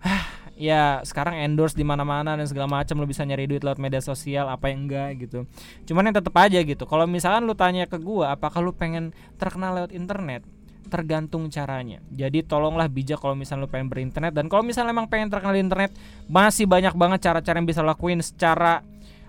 ah, 0.00 0.24
ya 0.56 1.04
sekarang 1.04 1.36
endorse 1.36 1.76
di 1.76 1.84
mana-mana 1.84 2.32
dan 2.32 2.48
segala 2.48 2.64
macam 2.64 2.96
lu 2.96 3.04
bisa 3.04 3.28
nyari 3.28 3.44
duit 3.44 3.60
lewat 3.60 3.76
media 3.76 4.00
sosial 4.00 4.48
apa 4.48 4.72
yang 4.72 4.88
enggak 4.88 5.28
gitu. 5.28 5.44
Cuman 5.84 6.08
yang 6.08 6.16
tetep 6.16 6.32
aja 6.32 6.56
gitu 6.64 6.88
kalau 6.88 7.04
misalkan 7.04 7.44
lu 7.44 7.52
tanya 7.52 7.84
ke 7.84 8.00
gua 8.00 8.32
apakah 8.32 8.64
lu 8.64 8.72
pengen 8.72 9.12
terkenal 9.36 9.76
lewat 9.76 9.92
internet? 9.92 10.48
Tergantung 10.88 11.52
caranya. 11.52 12.00
Jadi 12.08 12.40
tolonglah 12.40 12.88
bijak 12.88 13.20
kalau 13.20 13.36
misalnya 13.36 13.68
lu 13.68 13.70
pengen 13.70 13.92
berinternet. 13.92 14.32
Dan 14.32 14.48
kalau 14.48 14.64
misalnya 14.64 14.96
emang 14.96 15.12
pengen 15.12 15.28
terkenal 15.28 15.52
di 15.52 15.60
internet 15.60 15.92
masih 16.24 16.64
banyak 16.64 16.96
banget 16.96 17.20
cara-cara 17.20 17.60
yang 17.60 17.68
bisa 17.68 17.84
lakuin 17.84 18.24
secara 18.24 18.80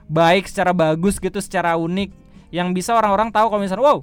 baik, 0.07 0.47
secara 0.47 0.71
bagus 0.71 1.19
gitu, 1.19 1.43
secara 1.43 1.75
unik 1.75 2.28
yang 2.49 2.73
bisa 2.73 2.93
orang-orang 2.93 3.29
tahu 3.29 3.49
kalau 3.49 3.61
misalnya 3.61 3.85
wow, 3.85 3.99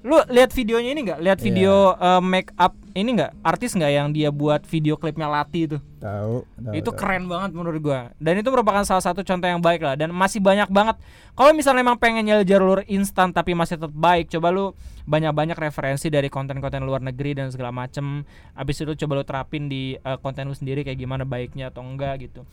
lu 0.00 0.16
lihat 0.30 0.54
videonya 0.54 0.90
ini 0.94 1.00
nggak? 1.02 1.18
Lihat 1.18 1.38
Iya. 1.40 1.44
video 1.44 1.74
eh, 1.92 2.22
make 2.22 2.52
up 2.54 2.76
ini 2.94 3.10
nggak? 3.12 3.32
Artis 3.42 3.74
nggak 3.74 3.92
yang 3.92 4.08
dia 4.10 4.28
buat 4.30 4.62
video 4.64 4.94
klipnya 4.94 5.26
Lati 5.26 5.66
itu? 5.66 5.78
tahu 5.96 6.46
itu 6.70 6.86
tahu. 6.86 6.94
keren 6.94 7.26
banget 7.26 7.50
menurut 7.50 7.80
gua 7.82 8.14
dan 8.22 8.38
itu 8.38 8.46
merupakan 8.46 8.86
salah 8.86 9.02
satu 9.02 9.26
contoh 9.26 9.48
yang 9.50 9.58
baik 9.58 9.82
lah 9.82 9.98
dan 9.98 10.14
masih 10.14 10.38
banyak 10.38 10.70
banget 10.70 10.94
kalau 11.34 11.50
misalnya 11.50 11.82
emang 11.82 11.98
pengen 11.98 12.22
nyari 12.22 12.46
jalur 12.46 12.86
instan 12.86 13.34
tapi 13.34 13.58
masih 13.58 13.74
tetap 13.74 13.90
baik 13.90 14.30
coba 14.30 14.54
lu 14.54 14.64
banyak-banyak 15.02 15.58
referensi 15.58 16.06
dari 16.06 16.30
konten-konten 16.30 16.86
luar 16.86 17.02
negeri 17.02 17.34
dan 17.34 17.50
segala 17.50 17.74
macem 17.74 18.22
abis 18.54 18.86
itu 18.86 18.94
coba 19.02 19.12
lu 19.18 19.24
terapin 19.26 19.66
di 19.66 19.98
eh, 19.98 20.18
konten 20.22 20.46
lu 20.46 20.54
sendiri 20.54 20.86
kayak 20.86 20.94
gimana 20.94 21.26
baiknya 21.26 21.74
atau 21.74 21.82
enggak 21.82 22.30
gitu 22.30 22.46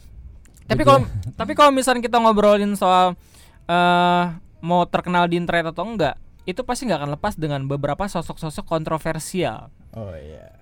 tapi 0.66 0.82
Betul. 0.82 0.90
kalau 0.90 1.00
tapi 1.38 1.52
kalau 1.54 1.70
misalnya 1.70 2.02
kita 2.02 2.18
ngobrolin 2.18 2.74
soal 2.74 3.14
eh 3.70 4.24
mau 4.64 4.88
terkenal 4.88 5.28
di 5.28 5.36
internet 5.36 5.70
atau 5.70 5.84
enggak 5.84 6.16
itu 6.44 6.60
pasti 6.62 6.84
nggak 6.84 6.98
akan 6.98 7.12
lepas 7.14 7.34
dengan 7.36 7.64
beberapa 7.64 8.04
sosok-sosok 8.06 8.64
kontroversial. 8.64 9.68
Oh 9.92 10.12
iya. 10.14 10.56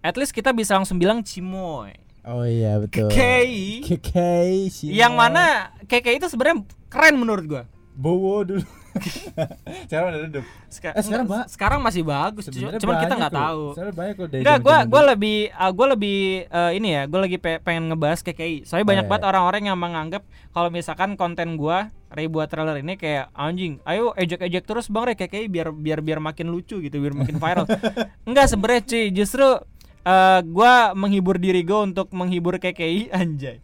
At 0.00 0.14
least 0.14 0.32
kita 0.32 0.50
bisa 0.50 0.72
langsung 0.72 0.96
bilang 0.96 1.20
cimoy. 1.20 1.92
Oh 2.22 2.42
iya 2.42 2.76
betul. 2.76 3.06
Kekei. 3.06 3.80
Kekei 3.82 4.66
Shima. 4.66 4.92
yang 4.92 5.12
mana 5.12 5.70
Keke 5.84 6.10
itu 6.12 6.26
sebenarnya 6.26 6.64
keren 6.86 7.16
menurut 7.16 7.44
gua. 7.44 7.62
Bowo 7.92 8.40
dulu. 8.42 8.60
Sekarang 9.88 10.08
udah 10.10 10.20
redup. 10.22 10.44
Seka- 10.68 10.92
Eh, 10.92 11.00
sekarang 11.00 11.24
enggak, 11.24 11.40
ba- 11.44 11.48
sekarang 11.48 11.80
masih 11.80 12.02
bagus, 12.02 12.44
cuman 12.48 12.96
kita 12.98 13.14
nggak 13.14 13.34
tahu. 13.34 13.62
Banyak 13.90 14.16
loh 14.18 14.28
Enggak, 14.30 14.58
gua 14.58 14.72
zaman-zaman 14.74 14.88
gua 14.88 15.02
lebih 15.06 15.38
uh, 15.50 15.72
gua 15.72 15.86
lebih 15.92 16.18
uh, 16.48 16.72
ini 16.72 16.88
ya, 16.92 17.02
gua 17.04 17.20
lagi 17.22 17.36
pe- 17.36 17.60
pengen 17.60 17.88
ngebahas 17.88 18.20
KKI. 18.20 18.64
Soalnya 18.64 18.84
Oh, 18.84 18.90
banyak 18.90 19.04
iya, 19.04 19.10
banget 19.10 19.24
orang-orang 19.24 19.62
yang 19.64 19.76
menganggap 19.76 20.22
kalau 20.50 20.68
misalkan 20.68 21.10
konten 21.14 21.56
gua 21.56 21.88
Ray 22.16 22.26
buat 22.26 22.48
trailer 22.48 22.80
ini 22.80 22.96
kayak 22.96 23.28
anjing, 23.36 23.78
ayo 23.84 24.16
ejek-ejek 24.16 24.64
terus 24.64 24.88
Bang 24.88 25.04
Ray 25.04 25.14
KKI 25.14 25.46
biar 25.46 25.68
biar 25.70 26.00
biar 26.00 26.18
makin 26.18 26.48
lucu 26.48 26.80
gitu, 26.80 26.96
biar 26.96 27.12
makin 27.12 27.36
viral. 27.36 27.68
Enggak 28.28 28.48
sebenarnya 28.48 28.82
cuy, 28.88 29.04
justru 29.12 29.44
uh, 29.44 30.40
gua 30.48 30.96
menghibur 30.96 31.36
diri 31.36 31.60
gua 31.60 31.84
untuk 31.84 32.08
menghibur 32.10 32.56
KKI 32.56 33.12
anjay. 33.20 33.60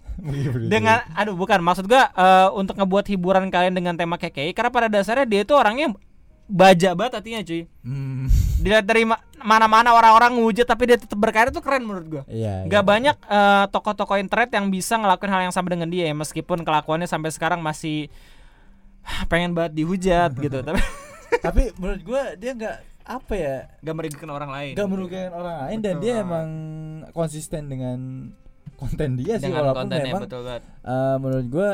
Dengan 0.69 1.01
aduh 1.17 1.33
bukan 1.33 1.59
maksud 1.65 1.89
gua 1.89 2.13
eh, 2.13 2.49
untuk 2.53 2.77
ngebuat 2.77 3.09
hiburan 3.09 3.49
kalian 3.49 3.73
dengan 3.73 3.97
tema 3.97 4.21
KKI 4.21 4.53
karena 4.53 4.69
pada 4.69 4.87
dasarnya 4.87 5.25
dia 5.25 5.41
itu 5.41 5.57
orangnya 5.57 5.89
baja 6.45 6.93
banget 6.93 7.17
hatinya 7.17 7.41
cuy 7.41 7.65
Hmm, 7.81 8.29
dilihat 8.61 8.85
dari 8.85 9.09
ma- 9.09 9.19
mana-mana 9.41 9.97
orang-orang 9.97 10.37
ngujat 10.37 10.69
tapi 10.69 10.85
dia 10.85 11.01
tetap 11.01 11.17
berkarya 11.17 11.49
itu 11.49 11.65
keren 11.65 11.83
menurut 11.83 12.07
gua 12.07 12.23
iya 12.29 12.63
Gak 12.69 12.85
iya. 12.85 12.87
banyak 12.87 13.17
eh, 13.25 13.65
tokoh-tokoh 13.73 14.21
internet 14.21 14.53
yang 14.53 14.69
bisa 14.69 15.01
ngelakuin 15.01 15.33
hal 15.33 15.43
yang 15.49 15.55
sama 15.55 15.73
dengan 15.73 15.89
dia 15.89 16.07
ya 16.07 16.15
meskipun 16.15 16.61
kelakuannya 16.61 17.09
sampai 17.09 17.33
sekarang 17.33 17.65
masih 17.65 18.13
pengen 19.31 19.53
banget 19.53 19.73
dihujat 19.83 20.31
gitu 20.39 20.63
tapi 20.63 20.81
tapi 21.45 21.63
menurut 21.81 22.03
gua 22.05 22.23
dia 22.37 22.53
nggak 22.55 22.77
apa 23.03 23.35
ya? 23.35 23.57
Gak 23.83 23.97
merugikan 23.99 24.31
orang 24.31 24.51
lain. 24.55 24.73
Nggak 24.79 24.89
merugikan 24.89 25.33
orang 25.35 25.57
lain 25.67 25.79
dan 25.83 25.95
Betul. 25.99 26.05
dia 26.07 26.15
emang 26.23 26.49
konsisten 27.11 27.63
dengan 27.67 27.99
konten 28.79 29.11
dia 29.19 29.39
sih 29.39 29.51
dengan 29.51 29.71
walaupun 29.71 29.91
kontennya 29.91 30.07
memang 30.11 30.23
betul 30.27 30.43
banget. 30.43 30.63
eh, 30.67 31.17
menurut 31.19 31.47
gua 31.51 31.71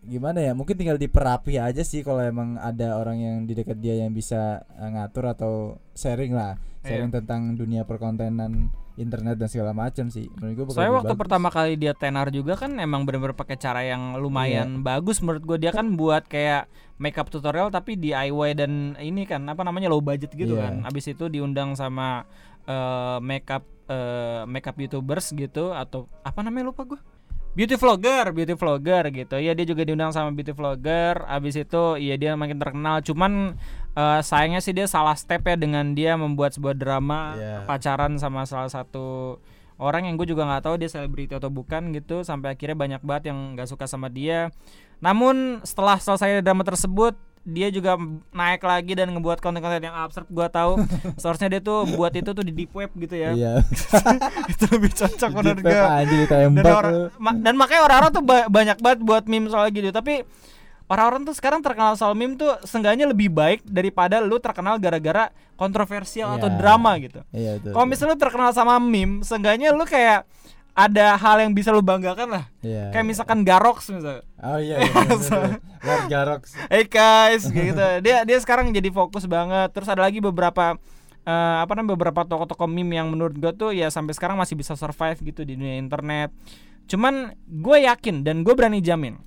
gimana 0.00 0.38
ya 0.40 0.52
mungkin 0.56 0.76
tinggal 0.80 0.96
diperapi 0.96 1.60
aja 1.60 1.84
sih 1.84 2.00
kalau 2.00 2.24
emang 2.24 2.56
ada 2.56 2.96
orang 2.96 3.20
yang 3.20 3.36
di 3.44 3.52
dekat 3.52 3.80
dia 3.80 4.00
yang 4.00 4.12
bisa 4.12 4.64
eh, 4.76 4.88
ngatur 4.92 5.24
atau 5.32 5.52
sharing 5.92 6.32
lah 6.32 6.56
sharing 6.80 7.12
tentang 7.12 7.56
dunia 7.56 7.84
perkontenan 7.84 8.72
internet 9.00 9.34
dan 9.34 9.48
segala 9.48 9.72
macam 9.72 10.06
sih 10.06 10.28
menurut 10.34 10.54
gue 10.62 10.64
Soalnya 10.70 10.94
waktu 10.98 11.08
bagus. 11.10 11.20
pertama 11.20 11.48
kali 11.48 11.72
dia 11.74 11.92
tenar 11.92 12.28
juga 12.28 12.54
kan 12.54 12.76
emang 12.76 13.02
bener-bener 13.02 13.32
pakai 13.32 13.56
cara 13.56 13.80
yang 13.82 14.14
lumayan 14.14 14.68
bagus 14.80 15.18
menurut 15.18 15.42
gue 15.42 15.58
dia 15.58 15.72
kan 15.72 15.88
buat 15.90 16.24
kayak 16.24 16.68
makeup 16.96 17.26
tutorial 17.26 17.68
tapi 17.68 17.96
DIY 17.96 18.50
dan 18.54 18.72
ini 18.94 19.24
kan 19.24 19.40
apa 19.44 19.60
namanya 19.60 19.88
low 19.88 19.98
budget 19.98 20.30
gitu 20.30 20.52
Iya. 20.52 20.62
kan. 20.62 20.74
Abis 20.84 21.08
itu 21.08 21.26
diundang 21.26 21.72
sama 21.72 22.28
eh, 22.62 23.18
makeup 23.18 23.64
eh, 23.86 24.44
makeup 24.44 24.76
youtubers 24.76 25.32
gitu 25.32 25.72
atau 25.72 26.04
apa 26.20 26.40
namanya 26.40 26.68
lupa 26.68 26.84
gue. 26.84 27.00
Beauty 27.50 27.74
vlogger, 27.74 28.30
beauty 28.30 28.54
vlogger 28.54 29.10
gitu. 29.10 29.36
Ya 29.36 29.52
dia 29.52 29.66
juga 29.66 29.82
diundang 29.82 30.14
sama 30.14 30.30
beauty 30.30 30.54
vlogger. 30.54 31.26
Abis 31.26 31.58
itu 31.58 31.98
ya 31.98 32.14
dia 32.14 32.38
makin 32.38 32.56
terkenal. 32.56 33.02
Cuman 33.02 33.58
eh, 33.92 34.20
sayangnya 34.22 34.62
sih 34.62 34.70
dia 34.70 34.86
salah 34.86 35.18
step 35.18 35.42
ya 35.42 35.58
dengan 35.58 35.92
dia 35.92 36.14
membuat 36.14 36.54
sebuah 36.54 36.78
drama 36.78 37.34
Iya. 37.34 37.66
pacaran 37.66 38.14
sama 38.16 38.46
salah 38.46 38.70
satu 38.70 39.38
orang 39.80 40.06
yang 40.06 40.14
gue 40.14 40.28
juga 40.28 40.44
nggak 40.44 40.62
tahu 40.62 40.74
dia 40.76 40.92
selebriti 40.92 41.32
atau 41.32 41.48
bukan 41.48 41.90
gitu 41.90 42.20
sampai 42.20 42.52
akhirnya 42.52 42.76
banyak 42.76 43.00
banget 43.00 43.32
yang 43.32 43.56
nggak 43.56 43.64
suka 43.64 43.88
sama 43.88 44.12
dia 44.12 44.52
namun 45.00 45.64
setelah 45.64 45.96
selesai 45.96 46.44
drama 46.44 46.60
tersebut 46.62 47.16
dia 47.40 47.68
juga 47.68 47.96
naik 48.30 48.60
lagi 48.60 48.92
dan 48.92 49.08
ngebuat 49.10 49.40
konten-konten 49.40 49.80
yang 49.80 49.96
absurd 49.96 50.28
gue 50.28 50.46
tahu. 50.46 50.76
Seharusnya 51.20 51.48
dia 51.48 51.60
tuh 51.60 51.88
buat 51.90 52.12
itu 52.12 52.30
tuh 52.30 52.40
di 52.40 52.52
deep 52.52 52.70
web 52.70 52.92
gitu 52.94 53.12
ya. 53.12 53.32
Iya. 53.32 53.52
Itu 54.52 54.64
lebih 54.70 54.92
cocok 54.92 55.30
menurut 55.32 55.64
aja 55.64 56.16
dan, 56.52 56.64
orang- 56.66 56.92
tuh. 56.92 57.08
ma- 57.16 57.34
dan 57.34 57.54
makanya 57.56 57.82
orang-orang 57.82 58.12
tuh 58.12 58.22
ba- 58.22 58.48
banyak 58.48 58.78
banget 58.78 59.00
buat 59.00 59.24
meme 59.24 59.48
soal 59.48 59.72
gitu. 59.72 59.88
Tapi 59.88 60.22
orang-orang 60.86 61.22
tuh 61.22 61.32
sekarang 61.32 61.60
terkenal 61.60 61.96
soal 61.96 62.12
meme 62.12 62.34
tuh 62.34 62.50
seenggaknya 62.62 63.06
lebih 63.06 63.30
baik 63.30 63.64
daripada 63.64 64.18
lu 64.18 64.36
terkenal 64.36 64.76
gara-gara 64.76 65.30
kontroversial 65.54 66.36
atau 66.36 66.48
Iya. 66.48 66.56
drama 66.56 66.92
gitu. 66.98 67.20
Iya 67.30 67.56
kalau 67.62 67.86
misalnya 67.86 68.14
lu 68.14 68.20
terkenal 68.20 68.50
sama 68.52 68.76
meme, 68.76 69.22
seenggaknya 69.22 69.70
lu 69.70 69.84
kayak 69.84 70.28
ada 70.72 71.18
hal 71.18 71.42
yang 71.42 71.52
bisa 71.52 71.70
lu 71.70 71.82
banggakan 71.82 72.28
lah. 72.30 72.44
iya 72.62 72.88
Kayak 72.90 73.06
misalkan 73.06 73.42
Garox 73.42 73.90
misalnya. 73.90 74.22
oh 74.40 74.58
iya 74.58 74.80
iya, 74.80 74.92
betul, 74.92 75.18
betul. 75.18 76.00
Garox 76.12 76.42
Hey 76.70 76.84
guys, 76.86 77.44
gitu. 77.46 77.86
Dia 78.06 78.22
dia 78.22 78.38
sekarang 78.38 78.70
jadi 78.70 78.88
fokus 78.88 79.26
banget. 79.26 79.70
Terus 79.74 79.88
ada 79.90 80.06
lagi 80.06 80.22
beberapa 80.22 80.78
eh, 81.22 81.56
apa 81.60 81.72
namanya 81.74 81.94
beberapa 81.98 82.20
toko-toko 82.24 82.64
meme 82.64 82.96
yang 82.96 83.10
menurut 83.10 83.34
gue 83.34 83.52
tuh 83.52 83.70
ya 83.74 83.90
sampai 83.90 84.14
sekarang 84.14 84.38
masih 84.38 84.54
bisa 84.54 84.72
survive 84.78 85.18
gitu 85.20 85.42
di 85.42 85.58
dunia 85.58 85.76
internet. 85.76 86.30
Cuman 86.86 87.34
gue 87.44 87.86
yakin 87.86 88.22
dan 88.22 88.42
gue 88.42 88.54
berani 88.54 88.80
jamin. 88.80 89.18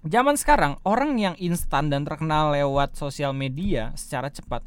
Zaman 0.00 0.32
sekarang 0.40 0.80
orang 0.82 1.20
yang 1.20 1.34
instan 1.36 1.92
dan 1.92 2.08
terkenal 2.08 2.56
lewat 2.56 2.96
sosial 2.96 3.36
media 3.36 3.92
secara 4.00 4.32
cepat 4.32 4.64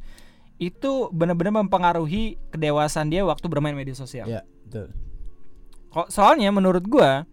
itu 0.62 1.10
benar-benar 1.10 1.66
mempengaruhi 1.66 2.38
kedewasaan 2.54 3.10
dia 3.10 3.26
waktu 3.26 3.50
bermain 3.50 3.74
media 3.74 3.98
sosial. 3.98 4.30
iya 4.30 4.46
betul 4.64 4.94
Kok 4.94 5.13
soalnya 6.10 6.50
menurut 6.50 6.84
gua 6.86 7.30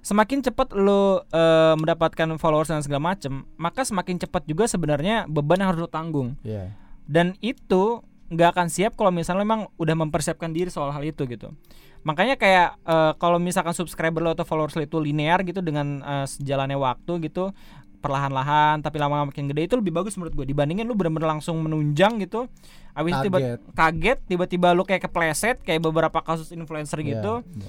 semakin 0.00 0.40
cepat 0.40 0.72
lo 0.72 1.22
eh, 1.28 1.74
mendapatkan 1.76 2.24
followers 2.40 2.72
dan 2.72 2.80
segala 2.80 3.12
macem, 3.12 3.44
maka 3.60 3.84
semakin 3.84 4.16
cepat 4.16 4.48
juga 4.48 4.64
sebenarnya 4.64 5.28
beban 5.28 5.60
yang 5.60 5.68
harus 5.76 5.84
lo 5.84 5.90
tanggung. 5.92 6.40
iya 6.40 6.72
Dan 7.04 7.36
itu 7.44 8.00
nggak 8.30 8.54
akan 8.54 8.66
siap 8.70 8.94
kalau 8.94 9.10
misalnya 9.10 9.42
memang 9.42 9.66
udah 9.74 9.94
mempersiapkan 9.98 10.54
diri 10.54 10.70
soal 10.70 10.94
hal 10.94 11.02
itu 11.02 11.26
gitu. 11.28 11.52
Makanya 12.00 12.40
kayak 12.40 12.80
eh, 12.80 13.12
kalau 13.20 13.36
misalkan 13.36 13.76
subscriber 13.76 14.24
lo 14.24 14.32
atau 14.32 14.48
followers 14.48 14.72
lo 14.72 14.80
itu 14.80 14.96
linear 14.96 15.44
gitu 15.44 15.60
dengan 15.60 16.00
eh, 16.00 16.26
sejalannya 16.26 16.80
waktu 16.80 17.28
gitu 17.28 17.52
perlahan-lahan 18.00 18.80
tapi 18.80 18.96
lama-lama 18.96 19.28
makin 19.28 19.44
gede 19.52 19.68
itu 19.68 19.74
lebih 19.76 19.92
bagus 19.92 20.16
menurut 20.16 20.32
gue 20.32 20.48
dibandingin 20.48 20.88
lu 20.88 20.96
bener-bener 20.96 21.36
langsung 21.36 21.60
menunjang 21.60 22.16
gitu 22.24 22.48
abis 22.96 23.12
tiba 23.20 23.38
Kaget. 23.76 24.18
tiba-tiba 24.24 24.72
lu 24.72 24.88
kayak 24.88 25.04
kepleset 25.04 25.60
kayak 25.60 25.84
beberapa 25.84 26.24
kasus 26.24 26.48
influencer 26.50 27.04
Iya, 27.04 27.06
gitu 27.12 27.32
iya. 27.44 27.68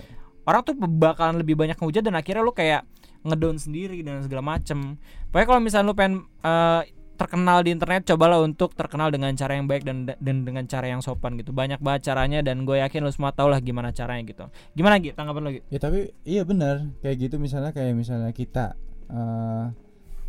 Orang 0.51 0.61
tuh 0.67 0.75
bakalan 0.75 1.39
lebih 1.39 1.55
banyak 1.55 1.79
ngehujat 1.79 2.03
dan 2.03 2.19
akhirnya 2.19 2.43
lu 2.43 2.51
kayak 2.51 2.83
ngedown 3.23 3.55
sendiri 3.55 4.03
dan 4.03 4.19
segala 4.19 4.43
macem. 4.43 4.99
Pokoknya 5.31 5.47
kalau 5.47 5.61
misalnya 5.63 5.87
lu 5.87 5.95
pengen 5.95 6.15
eh, 6.43 6.81
terkenal 7.15 7.61
di 7.61 7.69
internet, 7.69 8.01
cobalah 8.09 8.41
untuk 8.41 8.73
terkenal 8.73 9.13
dengan 9.13 9.29
cara 9.37 9.53
yang 9.53 9.69
baik 9.69 9.85
dan 9.85 10.09
dan 10.09 10.37
dengan 10.41 10.65
cara 10.65 10.89
yang 10.89 10.99
sopan 11.05 11.37
gitu. 11.37 11.53
Banyak 11.53 11.79
banget 11.79 12.11
caranya 12.11 12.41
dan 12.41 12.65
gue 12.65 12.81
yakin 12.81 13.05
lu 13.05 13.13
semua 13.13 13.31
tau 13.31 13.47
lah 13.47 13.61
gimana 13.61 13.93
caranya 13.93 14.25
gitu. 14.25 14.45
Gimana 14.73 14.97
gitu? 14.99 15.13
Tanggapan 15.13 15.43
lagi? 15.47 15.59
Ya 15.69 15.79
tapi 15.79 16.11
iya 16.25 16.41
benar 16.43 16.89
kayak 17.05 17.29
gitu 17.29 17.35
misalnya 17.37 17.71
kayak 17.71 17.93
misalnya 17.93 18.33
kita 18.33 18.73
eh, 19.07 19.65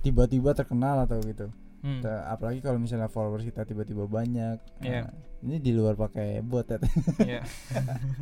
tiba-tiba 0.05 0.53
terkenal 0.53 1.03
atau 1.09 1.19
gitu. 1.25 1.49
Hmm. 1.83 1.99
Apalagi 2.07 2.59
kalau 2.59 2.79
misalnya 2.79 3.07
followers 3.07 3.43
kita 3.43 3.63
tiba-tiba 3.63 4.07
banyak. 4.07 4.63
Iya. 4.81 5.03
Nah, 5.03 5.11
ini 5.43 5.59
di 5.59 5.71
luar 5.71 5.95
pakai 5.95 6.39
bot 6.39 6.63
ya. 6.65 6.79
Iya. 7.21 7.43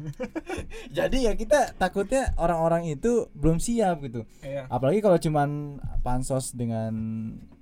Jadi 0.96 1.28
ya 1.28 1.32
kita 1.34 1.76
takutnya 1.76 2.32
orang-orang 2.36 2.88
itu 2.88 3.28
belum 3.32 3.58
siap 3.58 4.00
gitu. 4.02 4.24
Iya. 4.40 4.64
Apalagi 4.66 5.00
kalau 5.00 5.16
cuman 5.16 5.50
pansos 6.00 6.52
dengan 6.52 6.92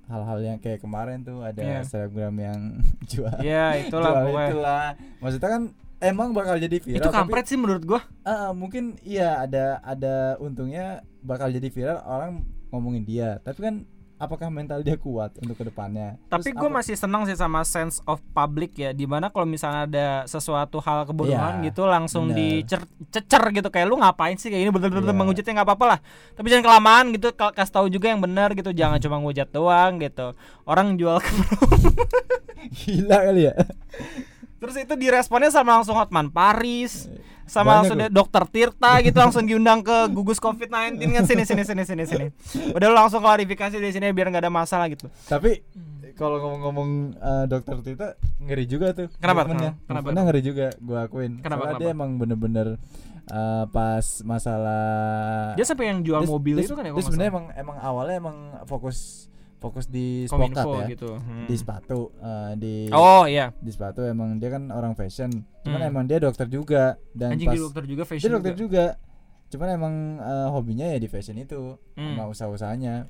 hal-hal 0.07 0.39
yang 0.41 0.59
kayak 0.59 0.81
kemarin 0.81 1.21
tuh 1.21 1.43
ada 1.43 1.61
Iya. 1.61 1.81
selebgram 1.85 2.33
yang 2.35 2.61
jual 3.11 3.35
Iya, 3.39 3.83
itulah 3.83 4.25
jual 4.25 4.49
itulah. 4.49 4.87
Maksudnya 5.19 5.51
kan 5.51 5.63
emang 5.99 6.31
bakal 6.31 6.57
jadi 6.57 6.79
viral 6.79 6.97
Itu 6.97 7.11
tapi- 7.11 7.19
kampret 7.19 7.45
sih 7.45 7.59
menurut 7.59 7.83
gua. 7.85 8.01
Ah, 8.23 8.51
mungkin 8.53 8.97
iya 9.03 9.43
ada 9.43 9.83
ada 9.83 10.39
untungnya 10.39 11.03
bakal 11.21 11.51
jadi 11.51 11.69
viral 11.69 11.99
orang 12.07 12.33
ngomongin 12.69 13.03
dia 13.03 13.41
tapi 13.43 13.65
kan 13.65 13.75
apakah 14.19 14.47
mental 14.49 14.79
dia 14.81 14.95
kuat 14.95 15.31
untuk 15.39 15.55
ke 15.55 15.65
depannya 15.65 16.19
Tapi 16.27 16.51
gue 16.51 16.67
masih 16.69 16.93
senang 16.93 17.23
sih 17.23 17.33
sama 17.33 17.63
sense 17.63 18.03
of 18.03 18.19
public 18.29 18.75
ya 18.75 18.91
Di 18.91 19.05
mana 19.05 19.29
kalau 19.29 19.43
misalnya 19.45 19.83
ada 19.85 20.07
sesuatu 20.25 20.79
hal 20.79 21.03
kebodohan 21.05 21.59
Iya, 21.59 21.71
gitu 21.71 21.83
Langsung 21.85 22.29
bener. 22.29 22.67
dicecer 22.67 23.43
gitu 23.53 23.69
Kayak 23.69 23.87
lu 23.87 23.97
ngapain 23.97 24.35
sih 24.35 24.49
kayak 24.49 24.61
ini 24.61 24.71
bener-bener 24.71 25.07
Iya. 25.07 25.15
menghujatnya 25.17 25.53
nggak 25.55 25.69
apa-apa 25.69 25.85
lah 25.89 25.99
Tapi 26.33 26.47
jangan 26.49 26.65
kelamaan 26.65 27.05
gitu 27.11 27.31
ka- 27.33 27.51
Kasih 27.53 27.73
tahu 27.73 27.87
juga 27.89 28.07
yang 28.09 28.19
benar 28.19 28.53
gitu 28.53 28.71
Jangan 28.71 28.99
cuma 28.99 29.17
ngehujat 29.19 29.49
doang 29.49 29.97
gitu 29.97 30.35
Orang 30.65 30.95
jual 30.95 31.23
gila 32.77 33.19
kali 33.25 33.43
ya 33.45 33.55
Terus 34.59 34.75
itu 34.75 34.95
diresponnya 34.99 35.51
sama 35.55 35.79
langsung 35.79 35.95
Hotman 35.95 36.29
Paris 36.29 37.07
sama 37.49 37.65
Banyak 37.65 37.77
langsung 37.81 37.97
loh. 37.97 38.11
dokter 38.13 38.43
Tirta 38.45 38.93
gitu 39.01 39.17
langsung 39.17 39.45
diundang 39.49 39.81
ke 39.81 39.97
gugus 40.13 40.37
COVID-19 40.37 41.01
kan 41.01 41.25
sini 41.31 41.43
sini 41.49 41.63
sini 41.65 41.83
sini 41.83 42.05
sini. 42.05 42.27
Udah 42.77 42.87
lu 42.93 42.95
langsung 42.95 43.25
klarifikasi 43.25 43.81
di 43.81 43.89
sini 43.89 44.13
biar 44.13 44.29
nggak 44.29 44.45
ada 44.45 44.53
masalah 44.53 44.85
gitu. 44.93 45.09
tapi 45.25 45.65
kalau 46.19 46.43
ngomong-ngomong 46.43 46.91
eh, 47.15 47.45
dokter 47.47 47.79
Tita 47.81 48.09
ngeri 48.43 48.65
juga 48.67 48.91
tuh 48.91 49.07
Kenapa? 49.23 49.47
Kenapa? 49.47 49.79
Movementnya 49.87 50.23
ngeri 50.27 50.43
juga 50.43 50.67
gua 50.83 51.07
akuin 51.07 51.39
Kenapa, 51.39 51.63
Soalnya 51.63 51.79
kenapa? 51.79 51.83
dia 51.87 51.91
emang 51.95 52.11
bener-bener 52.19 52.67
eh, 53.31 53.65
pas 53.71 54.07
masalah 54.27 55.55
Dia 55.55 55.63
sampai 55.65 55.95
yang 55.95 56.03
jual 56.03 56.27
mobil 56.27 56.59
itu 56.59 56.75
kan 56.75 56.85
ya 56.85 56.93
sebenarnya 56.99 57.31
emang 57.31 57.47
emang 57.55 57.77
awalnya 57.79 58.17
emang 58.19 58.37
fokus 58.67 59.31
fokus 59.59 59.85
di 59.85 60.25
Kominfo 60.25 60.55
spokat 60.57 60.81
ya 60.81 60.87
gitu. 60.89 61.11
Hmm. 61.15 61.45
di 61.45 61.55
sepatu 61.55 62.01
eh, 62.17 62.53
di 62.55 62.75
Oh 62.89 63.25
iya. 63.25 63.51
di 63.55 63.69
sepatu 63.69 64.01
emang 64.03 64.37
dia 64.37 64.49
kan 64.49 64.71
orang 64.71 64.95
fashion 64.95 65.31
cuman 65.61 65.81
Hmm. 65.81 65.91
emang 65.91 66.05
dia 66.05 66.19
dokter 66.19 66.47
juga 66.47 66.95
dan 67.11 67.35
Anjing 67.35 67.45
pas 67.45 67.53
dia 67.53 67.63
dokter 67.65 67.85
juga 67.85 68.03
dia 68.03 68.09
fashion. 68.09 68.31
dokter 68.33 68.55
juga. 68.55 68.85
cuman 69.49 69.69
emang 69.71 69.95
eh, 70.19 70.49
hobinya 70.49 70.87
ya 70.87 70.97
di 70.97 71.07
fashion 71.07 71.37
itu 71.37 71.75
Hmm. 71.93 72.15
sama 72.15 72.29
usaha-usahanya 72.29 73.09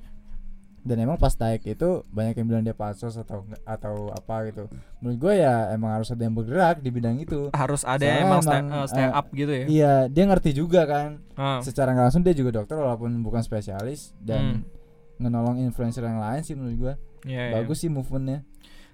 dan 0.79 0.95
emang 0.97 1.15
pas 1.15 1.35
naik 1.35 1.67
itu 1.67 2.07
banyak 2.07 2.33
yang 2.33 2.47
bilang 2.47 2.63
dia 2.63 2.71
palsu 2.73 3.11
atau 3.11 3.43
atau 3.67 3.95
apa 4.09 4.47
gitu 4.47 4.63
menurut 4.97 5.17
gue 5.19 5.33
ya 5.37 5.69
emang 5.69 5.91
harus 5.93 6.07
ada 6.07 6.23
yang 6.23 6.31
bergerak 6.31 6.79
di 6.79 6.87
bidang 6.87 7.19
itu 7.19 7.51
Harus 7.51 7.83
ada 7.83 7.99
Soalnya 7.99 8.23
emang 8.23 8.39
stand, 8.41 8.67
eh, 8.69 8.87
stand 8.87 9.11
eh, 9.11 9.19
up 9.19 9.27
gitu 9.29 9.51
ya. 9.53 9.65
iya 9.67 9.93
dia 10.07 10.23
ngerti 10.23 10.55
juga 10.55 10.87
kan 10.87 11.19
Ah. 11.35 11.59
secara 11.59 11.91
nggak 11.91 12.05
langsung 12.07 12.23
dia 12.23 12.31
juga 12.31 12.55
dokter 12.55 12.75
walaupun 12.75 13.11
bukan 13.19 13.43
spesialis 13.43 14.15
dan 14.17 14.63
Hmm. 14.63 14.78
Ngenolong 15.19 15.59
influencer 15.61 16.03
yang 16.03 16.17
lain 16.19 16.41
sih 16.41 16.55
menurut 16.55 16.75
gue 16.75 16.93
Iya, 17.27 17.51
iya. 17.51 17.53
bagus 17.59 17.83
sih 17.83 17.91
movementnya 17.91 18.47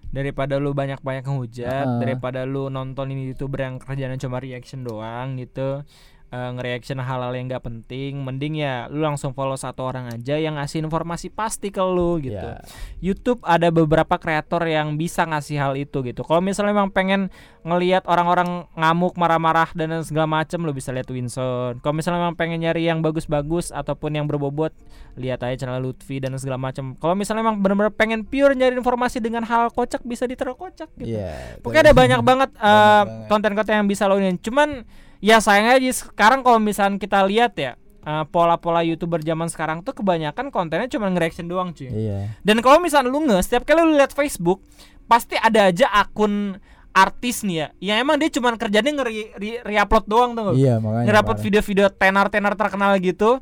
Daripada 0.05 0.62
lu 0.62 0.72
banyak-banyak 0.72 1.25
ngehujat, 1.27 1.86
Heeh. 1.86 2.00
daripada 2.00 2.46
lu 2.48 2.70
nonton 2.70 3.10
ini 3.12 3.34
youtuber 3.34 3.67
yang 3.67 3.82
kerjanya 3.82 4.15
cuma 4.15 4.38
reaction 4.39 4.86
doang 4.86 5.36
gitu. 5.36 5.82
Eh, 6.29 6.50
nge-reaction 6.55 6.98
hal-hal 6.98 7.34
yang 7.36 7.46
gak 7.50 7.65
penting 7.65 8.22
mending 8.22 8.62
ya 8.62 8.88
lu 8.89 9.01
langsung 9.01 9.34
follow 9.34 9.58
satu 9.58 9.86
orang 9.86 10.10
aja 10.13 10.38
yang 10.38 10.55
ngasih 10.58 10.82
informasi 10.86 11.29
pasti 11.29 11.70
ke 11.70 11.82
lu 11.82 12.17
gitu 12.22 12.36
Ya. 12.36 12.62
YouTube 13.01 13.41
ada 13.46 13.70
beberapa 13.70 14.17
kreator 14.17 14.65
yang 14.65 14.98
bisa 14.98 15.24
ngasih 15.24 15.58
hal 15.58 15.74
itu 15.77 16.01
gitu. 16.03 16.22
Kalau 16.25 16.41
misalnya 16.41 16.74
memang 16.75 16.91
pengen 16.91 17.29
ngelihat 17.62 18.05
orang-orang 18.05 18.65
ngamuk, 18.77 19.17
marah-marah 19.17 19.70
dan 19.74 20.01
segala 20.05 20.29
macem, 20.29 20.62
lo 20.62 20.70
bisa 20.74 20.94
lihat 20.94 21.10
Winson. 21.10 21.82
Kalau 21.82 21.94
misalnya 21.94 22.22
memang 22.22 22.38
pengen 22.38 22.62
nyari 22.62 22.86
yang 22.86 23.01
bagus-bagus 23.01 23.74
ataupun 23.74 24.17
yang 24.17 24.25
berbobot, 24.29 24.74
lihat 25.17 25.41
aja 25.41 25.65
channel 25.65 25.82
Lutfi 25.82 26.22
dan 26.22 26.34
segala 26.38 26.58
macem. 26.62 26.94
Kalau 26.98 27.17
misalnya 27.17 27.41
memang 27.46 27.62
benar-benar 27.62 27.94
pengen 27.94 28.25
pure 28.25 28.53
nyari 28.53 28.77
informasi 28.77 29.22
dengan 29.22 29.46
hal 29.46 29.70
kocak, 29.74 30.01
bisa 30.05 30.25
ditaruh 30.29 30.58
kocak 30.58 30.89
gitu. 30.98 31.17
Iya. 31.17 31.62
Pokoknya 31.62 31.89
ada 31.89 31.96
banyak 31.96 32.20
banget 32.22 32.50
eh, 32.58 32.65
banget. 32.65 33.27
konten-konten 33.29 33.74
yang 33.82 33.88
bisa 33.89 34.05
lo 34.05 34.17
ini. 34.17 34.38
Cuman 34.41 34.86
ya 35.25 35.41
sayangnya 35.41 35.82
aja 35.82 36.05
sekarang 36.05 36.46
kalau 36.46 36.62
misalnya 36.62 37.01
kita 37.01 37.25
lihat 37.25 37.58
ya 37.58 37.74
eh, 38.05 38.24
pola-pola 38.29 38.86
youtuber 38.86 39.17
zaman 39.25 39.50
sekarang 39.50 39.82
tuh 39.82 39.98
kebanyakan 39.98 40.53
kontennya 40.53 40.86
cuma 40.86 41.10
nge-reaction 41.10 41.50
doang 41.50 41.74
cuy. 41.74 41.89
Iya. 41.89 42.29
Dan 42.46 42.62
kalau 42.62 42.77
misalnya 42.77 43.10
lu 43.10 43.25
nge, 43.25 43.50
setiap 43.50 43.65
kali 43.65 43.82
lu 43.82 43.98
lihat 43.98 44.13
Facebook, 44.13 44.62
pasti 45.10 45.34
ada 45.34 45.74
aja 45.74 45.89
akun 45.89 46.62
artis 46.96 47.44
nih 47.44 47.58
ya, 47.60 47.67
yang 47.91 47.98
emang 48.08 48.15
dia 48.15 48.32
cuma 48.32 48.55
kerjanya 48.55 48.88
nge-re-upload 49.01 50.05
doang 50.08 50.32
tuh. 50.32 50.55
Iya, 50.55 50.79
makanya. 50.79 51.12
Nge-upload 51.12 51.39
video-video 51.44 51.86
tenar-tenar 51.91 52.53
terkenal 52.55 52.96
gitu. 53.03 53.41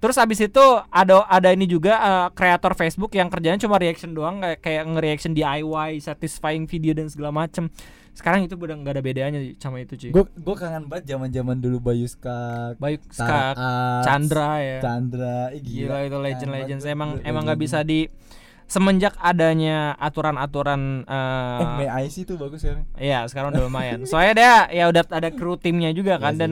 Terus 0.00 0.16
abis 0.16 0.40
itu 0.48 0.64
ada 0.88 1.28
ada 1.28 1.52
ini 1.52 1.68
juga 1.68 1.92
eh, 2.00 2.28
kreator 2.32 2.72
Facebook 2.72 3.12
yang 3.12 3.28
kerjanya 3.28 3.60
cuma 3.60 3.76
reaction 3.76 4.16
doang 4.16 4.40
kayak 4.40 4.58
kayak 4.64 4.82
nge-reaction 4.88 5.32
DIY, 5.36 6.00
satisfying 6.00 6.64
video 6.64 6.96
dan 6.96 7.12
segala 7.12 7.28
macem. 7.44 7.68
Sekarang 8.16 8.40
itu 8.42 8.56
udah 8.56 8.80
nggak 8.80 8.96
ada 8.96 9.04
bedanya 9.04 9.38
sama 9.60 9.84
itu 9.84 10.00
cuy. 10.00 10.10
Gue 10.10 10.24
gue 10.24 10.56
kangen 10.56 10.88
banget 10.88 11.14
zaman-zaman 11.14 11.60
dulu 11.60 11.78
Bayu 11.84 12.08
Skak, 12.08 12.80
Tara 12.80 12.96
Skak, 13.12 13.54
Chandra 14.08 14.52
ya. 14.58 14.78
Chandra, 14.80 15.38
Ih, 15.52 15.60
Gila 15.60 15.98
itu 16.08 16.18
legend-legend. 16.18 16.80
Kangen 16.80 16.84
Saya 16.84 16.92
emang 16.96 17.10
emang 17.22 17.42
nggak 17.44 17.60
bisa 17.60 17.84
legend. 17.84 17.92
di 17.92 18.00
semenjak 18.70 19.14
adanya 19.18 19.98
aturan-aturan 19.98 21.02
Eh, 21.04 21.60
eh 21.60 21.68
May 21.76 21.88
IC 22.06 22.24
tuh 22.24 22.38
bagus 22.38 22.62
sekarang. 22.62 22.86
Iya 22.96 23.26
sekarang 23.26 23.50
udah 23.50 23.62
lumayan 23.66 24.06
Soalnya 24.06 24.32
dia 24.38 24.54
ya 24.70 24.84
udah 24.86 25.02
ada 25.10 25.28
kru 25.34 25.58
timnya 25.58 25.90
juga 25.90 26.22
kan 26.22 26.38
Iya 26.38 26.40
Dan 26.40 26.50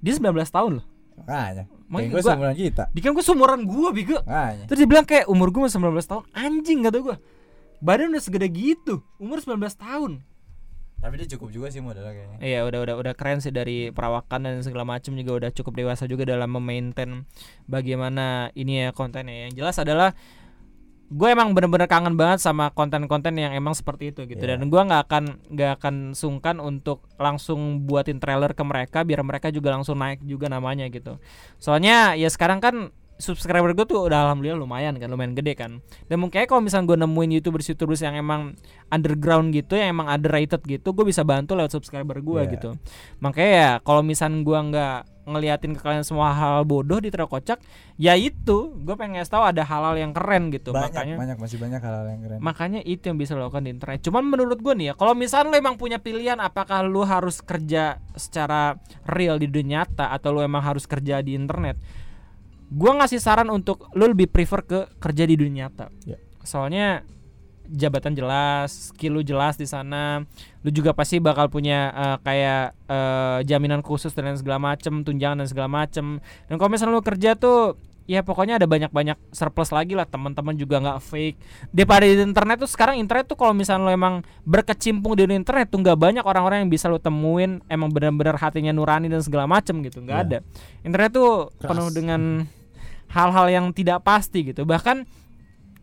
dia 0.00 0.12
19 0.16 0.32
tahun 0.48 0.70
loh 0.80 0.84
Makanya. 1.20 1.68
Makanya 1.86 2.08
gue 2.08 2.16
gua- 2.16 2.32
seumuran 2.32 2.56
kita. 2.56 2.84
Dia 2.90 3.02
kan 3.02 3.12
gue 3.12 3.24
seumuran 3.24 3.60
gue 3.62 3.88
Bigo 3.92 4.18
Makanya. 4.22 4.64
Terus 4.66 4.78
dia 4.78 4.88
bilang 4.88 5.04
kayak 5.04 5.26
umur 5.26 5.48
gue 5.48 5.60
masih 5.62 5.76
19 5.76 6.00
tahun 6.02 6.24
Anjing 6.32 6.80
kata 6.82 6.98
gue 6.98 7.16
Badan 7.78 8.08
udah 8.08 8.22
segede 8.22 8.48
gitu 8.48 9.04
Umur 9.16 9.38
19 9.38 9.60
tahun 9.74 10.12
Tapi 10.96 11.14
dia 11.20 11.28
cukup 11.36 11.52
juga 11.52 11.68
sih 11.68 11.84
modalnya 11.84 12.16
kayaknya. 12.16 12.38
Iya 12.40 12.64
udah 12.64 12.80
udah 12.80 12.94
udah 12.96 13.12
keren 13.12 13.36
sih 13.36 13.52
dari 13.52 13.92
perawakan 13.92 14.40
dan 14.40 14.64
segala 14.64 14.88
macam 14.88 15.12
juga 15.12 15.36
udah 15.36 15.50
cukup 15.52 15.76
dewasa 15.76 16.08
juga 16.08 16.24
dalam 16.24 16.48
memaintain 16.48 17.28
bagaimana 17.68 18.48
ini 18.54 18.80
ya 18.80 18.88
kontennya. 18.88 19.44
Yang 19.44 19.52
jelas 19.54 19.76
adalah 19.76 20.16
gue 21.04 21.28
emang 21.28 21.52
bener-bener 21.52 21.84
kangen 21.84 22.16
banget 22.16 22.40
sama 22.40 22.72
konten-konten 22.72 23.36
yang 23.36 23.52
emang 23.52 23.76
seperti 23.76 24.10
itu 24.10 24.24
gitu 24.24 24.40
Iya. 24.40 24.56
dan 24.56 24.72
gue 24.72 24.80
nggak 24.80 25.02
akan 25.04 25.24
nggak 25.52 25.70
akan 25.78 25.94
sungkan 26.12 26.56
untuk 26.58 27.04
langsung 27.20 27.84
buatin 27.84 28.18
trailer 28.18 28.56
ke 28.56 28.64
mereka 28.64 29.04
biar 29.04 29.20
mereka 29.20 29.52
juga 29.52 29.76
langsung 29.76 30.00
naik 30.00 30.24
juga 30.24 30.48
namanya 30.48 30.88
gitu 30.88 31.20
soalnya 31.60 32.16
ya 32.16 32.26
sekarang 32.32 32.58
kan 32.58 32.88
subscriber 33.14 33.70
gue 33.72 33.86
tuh 33.86 34.10
udah 34.10 34.26
alhamdulillah 34.26 34.58
lumayan 34.58 34.98
kan 34.98 35.06
lumayan 35.06 35.38
gede 35.38 35.54
kan 35.54 35.78
dan 36.10 36.16
mungkin 36.18 36.42
kalau 36.50 36.58
misalnya 36.58 36.90
gue 36.90 36.98
nemuin 37.06 37.30
youtubers 37.40 37.66
youtubers 37.70 38.02
yang 38.02 38.18
emang 38.18 38.58
underground 38.90 39.54
gitu 39.54 39.78
yang 39.78 39.94
emang 39.94 40.10
underrated 40.10 40.60
gitu 40.66 40.90
gue 40.90 41.06
bisa 41.06 41.22
bantu 41.22 41.54
lewat 41.54 41.70
subscriber 41.70 42.18
gue 42.18 42.40
Iya. 42.42 42.52
gitu 42.58 42.70
makanya 43.22 43.52
ya 43.54 43.70
kalau 43.86 44.02
misalnya 44.02 44.42
gue 44.42 44.58
nggak 44.74 44.98
ngeliatin 45.24 45.72
ke 45.72 45.80
kalian 45.80 46.04
semua 46.04 46.36
hal 46.36 46.68
bodoh 46.68 47.00
di 47.00 47.08
terkocak 47.08 47.56
ya 47.96 48.12
itu 48.12 48.76
gue 48.76 48.92
pengen 48.92 49.16
ngasih 49.16 49.32
tahu 49.32 49.44
ada 49.46 49.64
hal-hal 49.64 49.96
yang 49.96 50.12
keren 50.12 50.52
gitu 50.52 50.74
banyak, 50.76 50.92
makanya 50.92 51.14
banyak 51.16 51.38
masih 51.40 51.56
banyak 51.56 51.80
hal-hal 51.80 52.06
yang 52.12 52.20
keren. 52.20 52.38
makanya 52.44 52.80
itu 52.84 53.08
yang 53.08 53.16
bisa 53.16 53.32
lo 53.32 53.48
lakukan 53.48 53.64
di 53.64 53.72
internet 53.72 54.04
cuman 54.04 54.20
menurut 54.20 54.60
gue 54.60 54.74
nih 54.76 54.86
ya 54.92 54.94
kalau 54.98 55.16
misalnya 55.16 55.54
lo 55.54 55.56
emang 55.56 55.80
punya 55.80 55.96
pilihan 55.96 56.36
apakah 56.44 56.84
lo 56.84 57.08
harus 57.08 57.40
kerja 57.40 58.04
secara 58.12 58.76
real 59.08 59.40
di 59.40 59.48
dunia 59.48 59.86
nyata 59.88 60.12
atau 60.12 60.28
lo 60.36 60.44
emang 60.44 60.60
harus 60.60 60.84
kerja 60.84 61.24
di 61.24 61.32
internet 61.32 61.80
gue 62.70 62.90
ngasih 62.94 63.20
saran 63.20 63.48
untuk 63.52 63.88
lo 63.92 64.04
lebih 64.08 64.28
prefer 64.30 64.60
ke 64.64 64.78
kerja 64.98 65.24
di 65.28 65.34
dunia 65.36 65.68
nyata 65.68 65.88
Ya. 66.08 66.16
soalnya 66.44 67.02
jabatan 67.64 68.12
jelas, 68.12 68.92
skill 68.92 69.16
lu 69.16 69.22
jelas 69.24 69.56
di 69.56 69.64
sana. 69.64 70.20
Lu 70.60 70.68
juga 70.68 70.92
pasti 70.92 71.16
bakal 71.16 71.48
punya 71.48 71.88
eh, 71.96 72.16
kayak 72.20 72.64
eh, 72.88 73.38
jaminan 73.48 73.80
khusus 73.80 74.12
dan 74.12 74.36
segala 74.36 74.60
macem, 74.60 75.00
tunjangan 75.00 75.40
dan 75.44 75.48
segala 75.48 75.68
macem. 75.72 76.20
Dan 76.48 76.54
kalau 76.60 76.70
misalnya 76.70 76.92
lu 76.92 77.04
kerja 77.04 77.32
tuh 77.40 77.80
ya 78.04 78.20
pokoknya 78.20 78.56
ada 78.56 78.64
banyak-banyak 78.64 79.16
surplus 79.30 79.68
lagi 79.68 79.92
lah 79.92 80.04
teman-teman 80.04 80.52
juga 80.52 80.76
nggak 80.76 81.00
fake 81.00 81.36
daripada 81.70 82.04
di 82.04 82.20
internet 82.20 82.56
tuh 82.58 82.68
sekarang 82.68 82.96
internet 82.96 83.24
tuh 83.24 83.34
kalau 83.34 83.52
misalnya 83.52 83.82
lo 83.82 83.90
emang 83.90 84.14
berkecimpung 84.44 85.14
di 85.14 85.24
internet 85.26 85.68
tuh 85.68 85.80
nggak 85.80 85.96
banyak 85.96 86.20
orang-orang 86.20 86.62
yang 86.62 86.70
bisa 86.70 86.86
lo 86.86 86.96
temuin 86.96 87.64
emang 87.66 87.88
benar-benar 87.88 88.36
hatinya 88.36 88.70
nurani 88.70 89.08
dan 89.08 89.20
segala 89.20 89.44
macem 89.46 89.80
gitu 89.80 89.98
nggak 89.98 90.14
Iya. 90.14 90.24
ada 90.26 90.38
internet 90.80 91.10
tuh 91.10 91.48
Keras. 91.54 91.68
penuh 91.70 91.88
dengan 91.90 92.20
hal-hal 93.08 93.46
yang 93.48 93.66
tidak 93.70 94.00
pasti 94.00 94.44
gitu 94.46 94.64
bahkan 94.64 95.08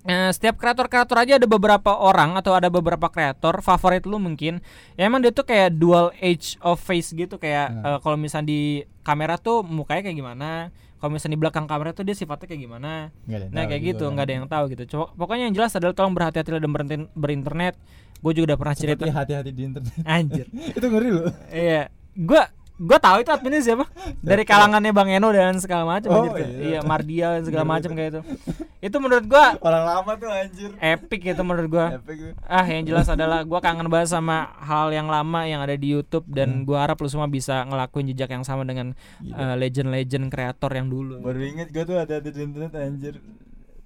Eh, 0.02 0.34
setiap 0.34 0.58
kreator-kreator 0.58 1.14
aja 1.14 1.38
ada 1.38 1.46
beberapa 1.46 1.94
orang 1.94 2.34
atau 2.34 2.58
ada 2.58 2.74
beberapa 2.74 3.06
kreator 3.06 3.62
favorit 3.62 4.02
lu 4.02 4.18
mungkin 4.18 4.58
ya 4.98 5.06
emang 5.06 5.22
dia 5.22 5.30
tuh 5.30 5.46
kayak 5.46 5.78
dual 5.78 6.10
age 6.18 6.58
of 6.60 6.82
face 6.82 7.14
gitu 7.14 7.38
kayak 7.38 7.70
Nah. 7.72 7.86
eh, 7.86 8.00
kalau 8.02 8.18
misalnya 8.18 8.50
di 8.50 8.62
kamera 9.06 9.38
tuh 9.38 9.62
mukanya 9.62 10.02
kayak 10.02 10.18
gimana 10.18 10.74
kalau 11.02 11.12
misalnya 11.12 11.34
di 11.34 11.42
belakang 11.42 11.66
kamera 11.66 11.92
tuh 11.92 12.04
dia 12.04 12.14
sifatnya 12.14 12.46
kayak 12.46 12.62
gimana 12.62 13.10
nah 13.50 13.66
kayak 13.66 13.82
juga 13.82 13.90
gitu 13.90 14.04
kan. 14.04 14.12
nggak 14.14 14.24
ada 14.24 14.34
yang 14.34 14.48
tahu 14.48 14.64
gitu 14.70 14.84
Coba, 14.88 15.06
pokoknya 15.18 15.44
yang 15.44 15.56
jelas 15.56 15.74
adalah 15.74 15.92
tolong 15.92 16.14
berhati-hati 16.14 16.50
dalam 16.54 16.70
berintin- 16.70 17.10
berinternet 17.12 17.74
gue 18.16 18.32
juga 18.32 18.46
udah 18.48 18.60
pernah 18.60 18.76
cerita 18.76 19.04
hati-hati 19.04 19.50
di 19.50 19.64
internet. 19.66 19.94
anjir 20.04 20.46
itu 20.78 20.86
ngeri 20.86 21.10
loh. 21.12 21.34
iya 21.50 21.90
gue 22.14 22.42
gue 22.78 22.98
tahu 22.98 23.18
itu 23.20 23.30
adminnya 23.30 23.62
siapa 23.64 23.86
dari 24.24 24.44
kalangannya 24.44 24.92
bang 24.92 25.10
Eno 25.18 25.30
dan 25.30 25.58
segala 25.58 25.84
macam 25.88 26.10
Oh, 26.12 26.22
anjir. 26.24 26.46
iya. 26.48 26.62
iya 26.68 26.80
Mardia 26.82 27.28
dan 27.34 27.44
segala 27.44 27.62
Iya, 27.64 27.72
macam 27.72 27.92
kayak 27.92 28.10
itu 28.10 28.22
itu 28.82 28.98
menurut 28.98 29.24
gue 29.24 29.46
Orang 29.60 29.84
lama 29.84 30.12
tuh 30.16 30.26
anjir. 30.28 30.74
epic 30.76 31.22
gitu 31.24 31.42
menurut 31.42 31.68
gua 31.68 31.86
Epic 31.96 32.34
ah 32.42 32.62
yang 32.64 32.82
jelas 32.84 33.06
adalah 33.08 33.42
gua 33.42 33.58
kangen 33.58 33.86
banget 33.86 34.10
sama 34.10 34.50
hal 34.58 34.90
yang 34.90 35.06
lama 35.06 35.46
yang 35.46 35.60
ada 35.60 35.74
di 35.74 35.88
YouTube 35.88 36.24
Hmm. 36.24 36.34
dan 36.34 36.50
gua 36.62 36.84
harap 36.84 36.98
lu 36.98 37.06
semua 37.06 37.26
bisa 37.26 37.62
ngelakuin 37.64 38.10
jejak 38.10 38.30
yang 38.30 38.42
sama 38.42 38.62
dengan 38.62 38.98
eh, 39.22 39.56
legend-legend 39.56 40.28
kreator 40.28 40.72
yang 40.72 40.88
dulu 40.88 41.22
Baru 41.22 41.40
inget 41.40 41.70
gue 41.70 41.84
tuh 41.84 41.96
ada 41.96 42.18
di 42.18 42.30
internet 42.32 42.74
anjir. 42.74 43.22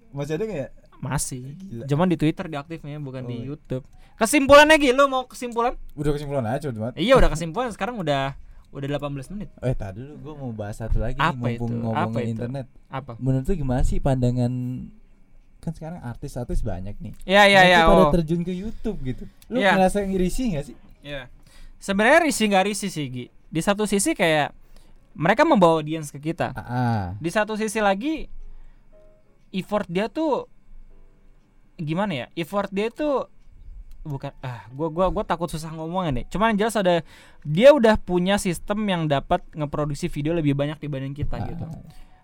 Masih 0.09 0.33
ada 0.33 0.43
nggak 0.43 0.61
ya? 0.61 0.69
masih 0.95 1.53
Gila. 1.59 1.83
cuman 1.85 2.07
di 2.07 2.15
Twitter 2.15 2.45
diaktifnya 2.47 2.97
bukan 2.97 3.23
di 3.23 3.35
Oh, 3.35 3.37
iya. 3.37 3.47
YouTube 3.51 3.83
kesimpulannya 4.15 4.79
gitu 4.79 5.03
mau 5.05 5.23
kesimpulan 5.23 5.75
Udah 5.91 6.11
kesimpulan 6.11 6.45
aja 6.47 6.71
cuma. 6.71 6.95
iya 6.95 7.13
udah 7.13 7.27
kesimpulan 7.27 7.67
sekarang 7.69 7.99
udah 7.99 8.31
udah 8.75 8.87
18 8.91 9.31
menit 9.31 9.49
Eh 9.57 9.71
tadi 9.71 9.97
dulu 9.97 10.13
gue 10.19 10.33
mau 10.35 10.51
bahas 10.51 10.75
satu 10.75 10.99
lagi 10.99 11.15
Apa 11.15 11.31
nih, 11.31 11.55
mumpung 11.55 11.71
itu? 11.71 11.79
ngomongin 11.79 12.03
Apa 12.05 12.19
itu? 12.19 12.29
internet. 12.29 12.67
apa 12.85 13.11
Menurut 13.17 13.45
lu 13.45 13.55
gimana 13.55 13.81
sih 13.81 13.97
pandangan 13.97 14.53
kan 15.57 15.71
sekarang 15.71 15.97
artis-artis 15.99 16.61
banyak 16.61 16.93
nih. 16.95 17.13
ya 17.25 17.47
ya 17.47 17.57
Mereka 17.57 17.71
ya 17.71 17.79
pada 17.81 17.97
oh 17.97 18.09
terjun 18.13 18.41
ke 18.41 18.53
YouTube 18.53 18.97
gitu. 19.01 19.23
Lu 19.47 19.57
Iya. 19.57 19.73
ngerasa 19.73 20.03
risih 20.05 20.53
gak 20.53 20.65
sih? 20.65 20.75
Iya. 21.01 21.25
Sebenarnya 21.77 22.19
risih 22.21 22.45
nggak 22.47 22.65
risih 22.65 22.89
sih 22.89 23.05
Gi. 23.07 23.25
Di 23.47 23.61
satu 23.61 23.83
sisi 23.83 24.11
kayak 24.11 24.53
mereka 25.15 25.41
membawa 25.41 25.79
audiens 25.79 26.07
ke 26.07 26.19
kita. 26.19 26.51
Ah. 26.53 27.15
Di 27.17 27.29
satu 27.29 27.55
sisi 27.55 27.79
lagi 27.79 28.27
effort 29.49 29.87
dia 29.87 30.05
tuh 30.05 30.45
gimana 31.75 32.13
ya? 32.13 32.27
Effort 32.35 32.69
dia 32.69 32.87
tuh 32.89 33.31
bukan 34.05 34.29
ah 34.39 34.69
gua 34.69 34.87
gua 34.87 35.05
gua 35.09 35.23
takut 35.23 35.49
susah 35.49 35.67
ngomongnya 35.69 36.11
nih. 36.15 36.25
Cuman 36.29 36.53
yang 36.53 36.59
jelas 36.61 36.77
ada 36.77 37.01
dia 37.41 37.69
udah 37.69 37.97
punya 37.97 38.37
sistem 38.37 38.85
yang 38.85 39.05
dapat 39.05 39.41
ngeproduksi 39.51 40.07
video 40.07 40.31
lebih 40.31 40.53
banyak 40.53 40.77
dibanding 40.77 41.11
kita 41.11 41.35
Ah. 41.35 41.47
gitu. 41.47 41.65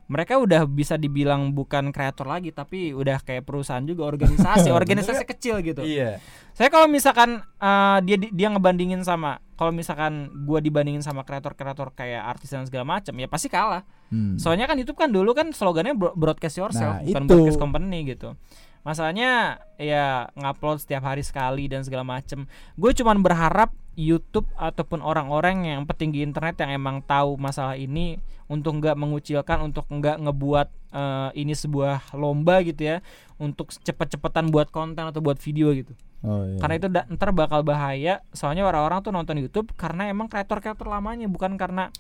Mereka 0.05 0.35
udah 0.37 0.67
bisa 0.67 0.93
dibilang 0.93 1.49
bukan 1.49 1.89
kreator 1.89 2.27
lagi 2.27 2.51
tapi 2.51 2.91
udah 2.91 3.17
kayak 3.17 3.41
perusahaan 3.41 3.79
juga 3.81 4.03
organisasi, 4.05 4.67
organisasi 4.75 5.23
kecil 5.25 5.59
gitu. 5.61 5.81
Iya. 5.81 6.19
Saya 6.51 6.67
kalau 6.67 6.85
misalkan 6.85 7.39
eh, 7.39 7.97
dia 8.03 8.19
dia 8.21 8.47
ngebandingin 8.47 9.01
sama 9.01 9.39
kalau 9.55 9.71
misalkan 9.71 10.27
gua 10.43 10.59
dibandingin 10.59 10.99
sama 10.99 11.23
kreator-kreator 11.23 11.93
kayak 11.93 12.27
artis 12.27 12.51
dan 12.51 12.63
segala 12.63 12.83
macam 12.89 13.13
ya 13.13 13.25
pasti 13.25 13.47
kalah. 13.47 13.87
Hmm. 14.11 14.35
Soalnya 14.35 14.67
kan 14.67 14.75
YouTube 14.75 14.99
kan 14.99 15.09
dulu 15.09 15.31
kan 15.31 15.49
slogannya 15.49 15.95
bro- 15.95 16.11
broadcast 16.11 16.59
yourself 16.59 16.91
Nah, 16.93 17.07
bukan 17.07 17.21
itu. 17.21 17.29
broadcast 17.31 17.57
company 17.57 17.99
gitu. 18.05 18.35
Masalahnya 18.81 19.61
ya 19.77 20.29
ngupload 20.33 20.81
setiap 20.81 21.05
hari 21.05 21.21
sekali 21.21 21.69
dan 21.69 21.85
segala 21.85 22.01
macem 22.01 22.49
Gue 22.73 22.91
cuman 22.97 23.21
berharap 23.21 23.73
YouTube 23.99 24.47
ataupun 24.55 25.03
orang-orang 25.03 25.67
yang 25.67 25.81
petinggi 25.83 26.23
internet 26.23 26.55
yang 26.63 26.71
emang 26.71 27.03
tahu 27.03 27.35
masalah 27.35 27.75
ini 27.75 28.17
untuk 28.47 28.79
nggak 28.83 28.95
mengucilkan, 28.99 29.63
untuk 29.63 29.87
nggak 29.87 30.19
ngebuat 30.27 30.67
eh, 30.91 31.29
ini 31.39 31.55
sebuah 31.55 32.15
lomba 32.15 32.63
gitu 32.63 32.83
ya, 32.83 32.97
untuk 33.39 33.71
cepet-cepetan 33.71 34.51
buat 34.51 34.71
konten 34.71 35.07
atau 35.07 35.19
buat 35.23 35.39
video 35.39 35.71
gitu. 35.75 35.91
Oh 36.23 36.43
iya. 36.47 36.59
Karena 36.59 36.75
itu 36.79 36.87
da- 36.87 37.07
ntar 37.11 37.31
bakal 37.31 37.63
bahaya. 37.63 38.23
Soalnya 38.31 38.67
orang-orang 38.67 38.99
tuh 39.03 39.11
nonton 39.11 39.39
YouTube 39.39 39.71
karena 39.75 40.07
emang 40.07 40.27
kreator-kreator 40.27 40.87
lamanya 40.87 41.27
bukan 41.31 41.55
karena 41.55 41.91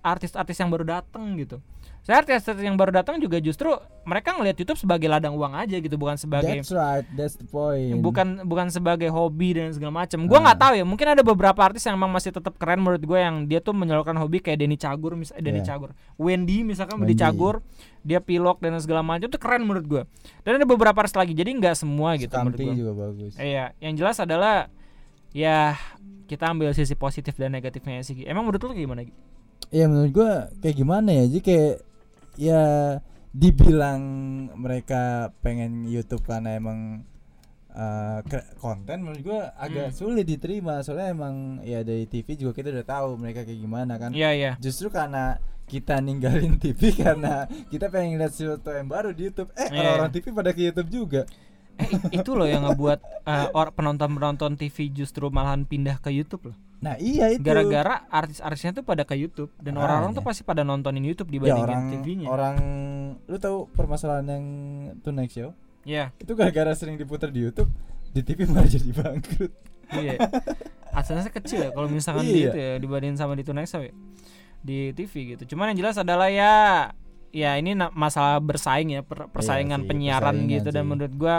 artis-artis 0.00 0.56
yang 0.56 0.68
baru 0.68 0.84
datang 0.84 1.36
gitu. 1.36 1.58
Saya 2.00 2.24
artis-artis 2.24 2.64
yang 2.64 2.72
baru 2.74 2.88
datang 2.90 3.20
juga 3.20 3.36
justru 3.36 3.68
mereka 4.02 4.32
ngelihat 4.32 4.56
YouTube 4.56 4.80
sebagai 4.80 5.04
ladang 5.06 5.36
uang 5.36 5.52
aja 5.52 5.76
gitu, 5.76 5.92
bukan 5.94 6.16
sebagai 6.16 6.56
That's 6.56 6.72
right, 6.72 7.04
that's 7.12 7.36
the 7.36 7.44
point. 7.44 8.00
bukan 8.00 8.48
bukan 8.48 8.72
sebagai 8.72 9.06
hobi 9.08 9.52
dan 9.52 9.68
segala 9.70 9.92
macam. 9.92 10.24
Gua 10.24 10.40
Ah. 10.40 10.42
nggak 10.48 10.58
tahu 10.58 10.72
ya, 10.74 10.84
mungkin 10.88 11.06
ada 11.06 11.20
beberapa 11.20 11.60
artis 11.60 11.84
yang 11.84 12.00
emang 12.00 12.08
masih 12.08 12.32
tetap 12.32 12.56
keren 12.56 12.80
menurut 12.80 13.02
gue 13.02 13.18
yang 13.18 13.44
dia 13.44 13.60
tuh 13.60 13.72
menyalurkan 13.72 14.16
hobi 14.16 14.40
kayak 14.40 14.56
Denny 14.56 14.74
Cagur 14.74 15.12
misalnya 15.14 15.42
Denny 15.42 15.60
Yeah. 15.60 15.68
Cagur. 15.68 15.90
Wendy 16.16 16.64
misalkan 16.64 16.96
Wendy. 16.96 17.12
Cagur, 17.12 17.60
dia 18.00 18.18
pilok 18.18 18.56
dan 18.58 18.72
segala 18.78 19.04
macam 19.04 19.28
itu 19.28 19.36
keren 19.36 19.62
menurut 19.62 19.84
gue. 19.84 20.02
Dan 20.42 20.56
ada 20.56 20.64
beberapa 20.64 20.96
artis 20.96 21.12
lagi. 21.12 21.36
Jadi 21.36 21.50
nggak 21.54 21.76
semua 21.76 22.16
gitu 22.16 22.32
menurut 22.32 22.56
Skamti 22.56 22.64
gue. 22.64 22.76
juga 22.78 22.92
bagus. 22.96 23.32
Iya, 23.36 23.76
yang 23.76 23.92
jelas 23.94 24.16
adalah 24.16 24.72
ya 25.30 25.76
kita 26.24 26.44
ambil 26.46 26.72
sisi 26.72 26.94
positif 26.94 27.36
dan 27.36 27.52
negatifnya 27.52 28.00
sih. 28.00 28.24
Emang 28.24 28.44
menurut 28.44 28.62
lu 28.62 28.72
gimana? 28.72 29.04
Gi? 29.04 29.12
Iya 29.68 29.84
menurut 29.84 30.12
gua 30.12 30.32
kayak 30.58 30.76
gimana 30.76 31.08
ya? 31.10 31.24
Jadi 31.26 31.40
kayak 31.42 31.74
ya 32.34 32.62
dibilang 33.30 34.00
mereka 34.54 35.02
pengen 35.38 35.84
YouTube 35.84 36.24
karena 36.24 36.56
emang 36.56 37.04
uh, 37.70 38.18
konten 38.56 38.98
menurut 39.00 39.22
gua 39.22 39.40
agak 39.54 39.90
Hmm. 39.90 39.94
sulit 39.94 40.24
diterima 40.24 40.80
soalnya 40.80 41.12
emang 41.12 41.34
ya 41.62 41.80
dari 41.80 42.04
TV 42.04 42.34
juga 42.34 42.52
kita 42.52 42.72
udah 42.72 42.86
tahu 42.86 43.08
mereka 43.14 43.44
kayak 43.44 43.60
gimana 43.60 43.94
kan 43.96 44.10
Iya 44.10 44.30
iya. 44.32 44.52
justru 44.56 44.88
karena 44.88 45.36
kita 45.64 46.00
ninggalin 46.00 46.56
TV 46.62 46.80
karena 46.94 47.44
kita 47.68 47.86
pengen 47.86 48.16
lihat 48.16 48.32
sesuatu 48.32 48.70
yang 48.70 48.88
baru 48.88 49.12
di 49.12 49.28
YouTube 49.28 49.52
eh 49.54 49.68
Iya. 49.68 49.78
orang-orang 49.78 50.10
TV 50.10 50.24
pada 50.32 50.50
ke 50.50 50.60
YouTube 50.62 50.90
juga 50.90 51.22
Eh, 51.78 51.86
itu 52.12 52.34
loh 52.34 52.42
yang 52.44 52.66
ngebuat 52.66 52.98
eh, 53.22 53.46
or 53.52 53.70
penonton-penonton 53.70 54.56
TV 54.56 54.90
justru 54.90 55.30
malahan 55.30 55.62
pindah 55.62 56.02
ke 56.02 56.10
YouTube 56.10 56.50
loh. 56.50 56.58
Nah 56.78 56.94
iya 56.94 57.26
itu 57.28 57.42
Gara-gara 57.42 58.06
artis-artisnya 58.06 58.70
tuh 58.72 58.82
pada 58.82 59.02
ke 59.02 59.12
YouTube 59.12 59.50
dan 59.56 59.72
Makanya. 59.72 59.82
orang-orang 59.82 60.12
tuh 60.12 60.22
pasti 60.22 60.42
pada 60.42 60.62
nontonin 60.62 61.02
YouTube 61.02 61.26
ya 61.28 61.34
dibandingin 61.42 61.66
orang 61.66 61.82
TV-nya. 61.90 62.26
orang 62.28 62.56
lu 63.24 63.36
tahu 63.36 63.66
permasalahan 63.68 64.26
yang 64.28 64.44
Tonight 65.00 65.32
Show 65.32 65.50
Iya, 65.82 66.12
itu 66.16 66.32
gara-gara 66.32 66.70
sering 66.72 66.94
diputar 66.94 67.28
di 67.28 67.40
YouTube 67.40 67.72
di 68.08 68.20
TV 68.20 68.44
malah 68.44 68.68
jadi 68.70 68.90
bangkrut 68.90 69.52
iya. 69.92 70.20
Adsense 70.90 71.30
kecil 71.30 71.60
ya 71.60 71.70
kalau 71.70 71.88
misalkan 71.88 72.24
di 72.24 72.42
Iya. 72.42 72.48
itu 72.48 72.58
ya 72.58 72.72
dibandingin 72.76 73.16
sama 73.16 73.32
di 73.32 73.42
Tonight 73.42 73.66
Show 73.66 73.80
ya. 73.80 73.92
Di 74.58 74.90
TV 74.92 75.12
gitu. 75.34 75.54
Cuman 75.54 75.70
yang 75.70 75.78
jelas 75.80 75.96
adalah 75.96 76.26
ya 76.26 76.54
ya 77.30 77.54
ini 77.54 77.72
na- 77.72 77.90
masalah 77.90 78.38
bersaing 78.38 78.90
ya, 78.90 79.00
per- 79.00 79.28
persaingan 79.28 79.80
Iya 79.80 79.84
sih, 79.84 79.88
penyiaran 79.88 80.34
persaingan 80.36 80.54
gitu 80.54 80.68
dan 80.70 80.82
sih. 80.82 80.88
menurut 80.88 81.14
gua 81.14 81.36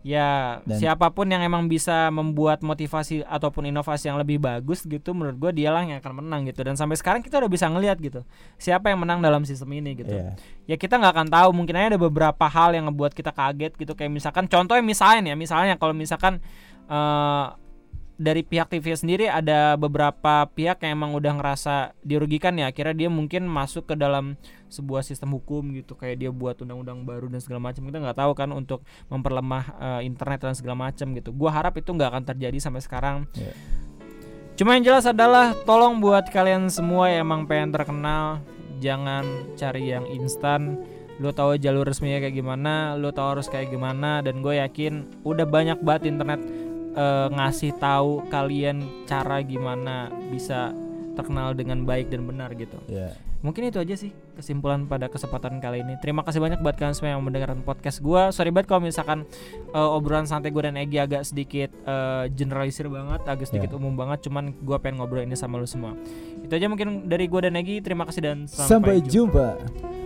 ya 0.00 0.60
Dan- 0.64 0.80
siapa 0.80 1.12
pun 1.12 1.28
yang 1.28 1.44
emang 1.44 1.68
bisa 1.68 2.08
membuat 2.08 2.64
motivasi 2.64 3.20
ataupun 3.28 3.68
inovasi 3.68 4.08
yang 4.08 4.16
lebih 4.16 4.40
bagus 4.40 4.88
gitu 4.88 5.12
menurut 5.12 5.36
gua 5.36 5.52
dialah 5.52 5.84
yang 5.84 6.00
akan 6.00 6.24
menang 6.24 6.48
gitu. 6.48 6.64
Dan 6.64 6.74
sampai 6.74 6.96
sekarang 6.96 7.20
kita 7.20 7.36
udah 7.36 7.50
bisa 7.52 7.68
ngelihat 7.68 8.00
gitu 8.00 8.24
siapa 8.56 8.88
yang 8.88 9.04
menang 9.04 9.20
dalam 9.20 9.44
sistem 9.44 9.70
ini 9.76 10.00
gitu. 10.00 10.12
Iya. 10.12 10.34
ya 10.64 10.76
kita 10.78 10.96
nggak 10.96 11.12
akan 11.12 11.28
tahu 11.28 11.48
mungkin 11.52 11.74
aja 11.76 11.96
ada 11.96 12.00
beberapa 12.00 12.44
hal 12.48 12.72
yang 12.72 12.88
ngebuat 12.88 13.12
kita 13.12 13.34
kaget 13.34 13.72
gitu. 13.76 13.92
Kayak 13.92 14.12
misalkan 14.16 14.44
contohnya 14.48 14.84
misalnya 14.84 15.32
ya 15.32 15.36
misalnya 15.36 15.74
kalau 15.76 15.92
misalkan 15.92 16.40
eh, 16.88 17.46
dari 18.20 18.44
pihak 18.44 18.68
TV 18.68 18.92
sendiri 18.92 19.32
ada 19.32 19.80
beberapa 19.80 20.44
pihak 20.52 20.84
yang 20.84 21.00
emang 21.00 21.16
udah 21.16 21.40
ngerasa 21.40 21.96
dirugikan 22.04 22.52
ya. 22.60 22.68
Akhirnya 22.68 22.92
dia 22.92 23.08
mungkin 23.08 23.48
masuk 23.48 23.88
ke 23.88 23.94
dalam 23.96 24.36
sebuah 24.68 25.00
sistem 25.00 25.32
hukum 25.40 25.72
gitu. 25.72 25.96
Kayak 25.96 26.16
dia 26.20 26.30
buat 26.30 26.60
undang-undang 26.60 27.08
baru 27.08 27.32
dan 27.32 27.40
segala 27.40 27.72
macam. 27.72 27.88
Kita 27.88 27.96
nggak 27.96 28.18
tahu 28.20 28.32
kan 28.36 28.52
untuk 28.52 28.84
memperlemah 29.08 29.64
eh, 29.80 30.00
internet 30.04 30.44
dan 30.44 30.52
segala 30.52 30.92
macam 30.92 31.16
gitu. 31.16 31.32
Gua 31.32 31.48
harap 31.48 31.80
itu 31.80 31.88
nggak 31.96 32.12
akan 32.12 32.24
terjadi 32.28 32.60
sampai 32.60 32.84
sekarang. 32.84 33.16
Iya. 33.32 33.56
Cuma 34.60 34.76
yang 34.76 34.84
jelas 34.84 35.08
adalah 35.08 35.56
tolong 35.64 36.04
buat 36.04 36.28
kalian 36.28 36.68
semua 36.68 37.08
yang 37.08 37.24
emang 37.24 37.48
pengen 37.48 37.72
terkenal 37.72 38.44
jangan 38.84 39.24
cari 39.56 39.96
yang 39.96 40.04
instan. 40.12 40.76
Lu 41.16 41.32
tahu 41.32 41.56
jalur 41.56 41.88
resminya 41.88 42.20
kayak 42.20 42.36
gimana, 42.36 42.96
lu 43.00 43.12
tahu 43.12 43.40
harus 43.40 43.48
kayak 43.48 43.72
gimana 43.72 44.20
dan 44.20 44.44
gue 44.44 44.60
yakin 44.60 45.08
udah 45.24 45.44
banyak 45.44 45.80
banget 45.80 46.12
internet 46.12 46.40
eh, 46.90 47.26
ngasih 47.30 47.76
tahu 47.76 48.26
kalian 48.28 48.82
cara 49.04 49.40
gimana 49.40 50.08
bisa 50.28 50.72
terkenal 51.12 51.52
dengan 51.52 51.82
baik 51.82 52.08
dan 52.08 52.24
benar 52.24 52.54
gitu. 52.54 52.78
Iya. 52.86 53.12
Mungkin 53.40 53.72
itu 53.72 53.80
aja 53.80 53.96
sih 53.96 54.12
kesimpulan 54.36 54.84
pada 54.84 55.08
kesempatan 55.08 55.64
kali 55.64 55.80
ini. 55.80 55.96
Terima 55.96 56.20
kasih 56.20 56.44
banyak 56.44 56.60
buat 56.60 56.76
kalian 56.76 56.92
semua 56.92 57.16
yang 57.16 57.24
mendengarkan 57.24 57.64
podcast 57.64 58.04
gua. 58.04 58.28
Sorry 58.30 58.52
banget 58.52 58.68
kalau 58.68 58.84
misalkan 58.84 59.24
eh, 59.72 59.94
obrolan 59.96 60.28
santai 60.28 60.52
gue 60.52 60.60
dan 60.60 60.76
Egi 60.76 61.00
agak 61.00 61.24
sedikit 61.24 61.72
eh, 61.72 62.28
generalisir 62.30 62.84
banget, 62.86 63.24
agak 63.24 63.48
sedikit 63.48 63.72
Ya. 63.72 63.76
umum 63.80 63.96
banget. 63.96 64.28
Cuman 64.28 64.52
gua 64.60 64.76
pengen 64.76 65.00
ngobrol 65.00 65.24
ini 65.24 65.34
sama 65.34 65.56
lu 65.56 65.64
semua. 65.64 65.96
Itu 66.44 66.52
aja 66.52 66.68
mungkin 66.68 67.08
dari 67.08 67.32
gua 67.32 67.48
dan 67.48 67.56
Egi. 67.56 67.80
Terima 67.80 68.04
kasih 68.04 68.20
dan 68.20 68.38
Sampai 68.44 69.00
sampai, 69.00 69.08
jumpa. 69.08 69.46
jumpa. 69.56 69.99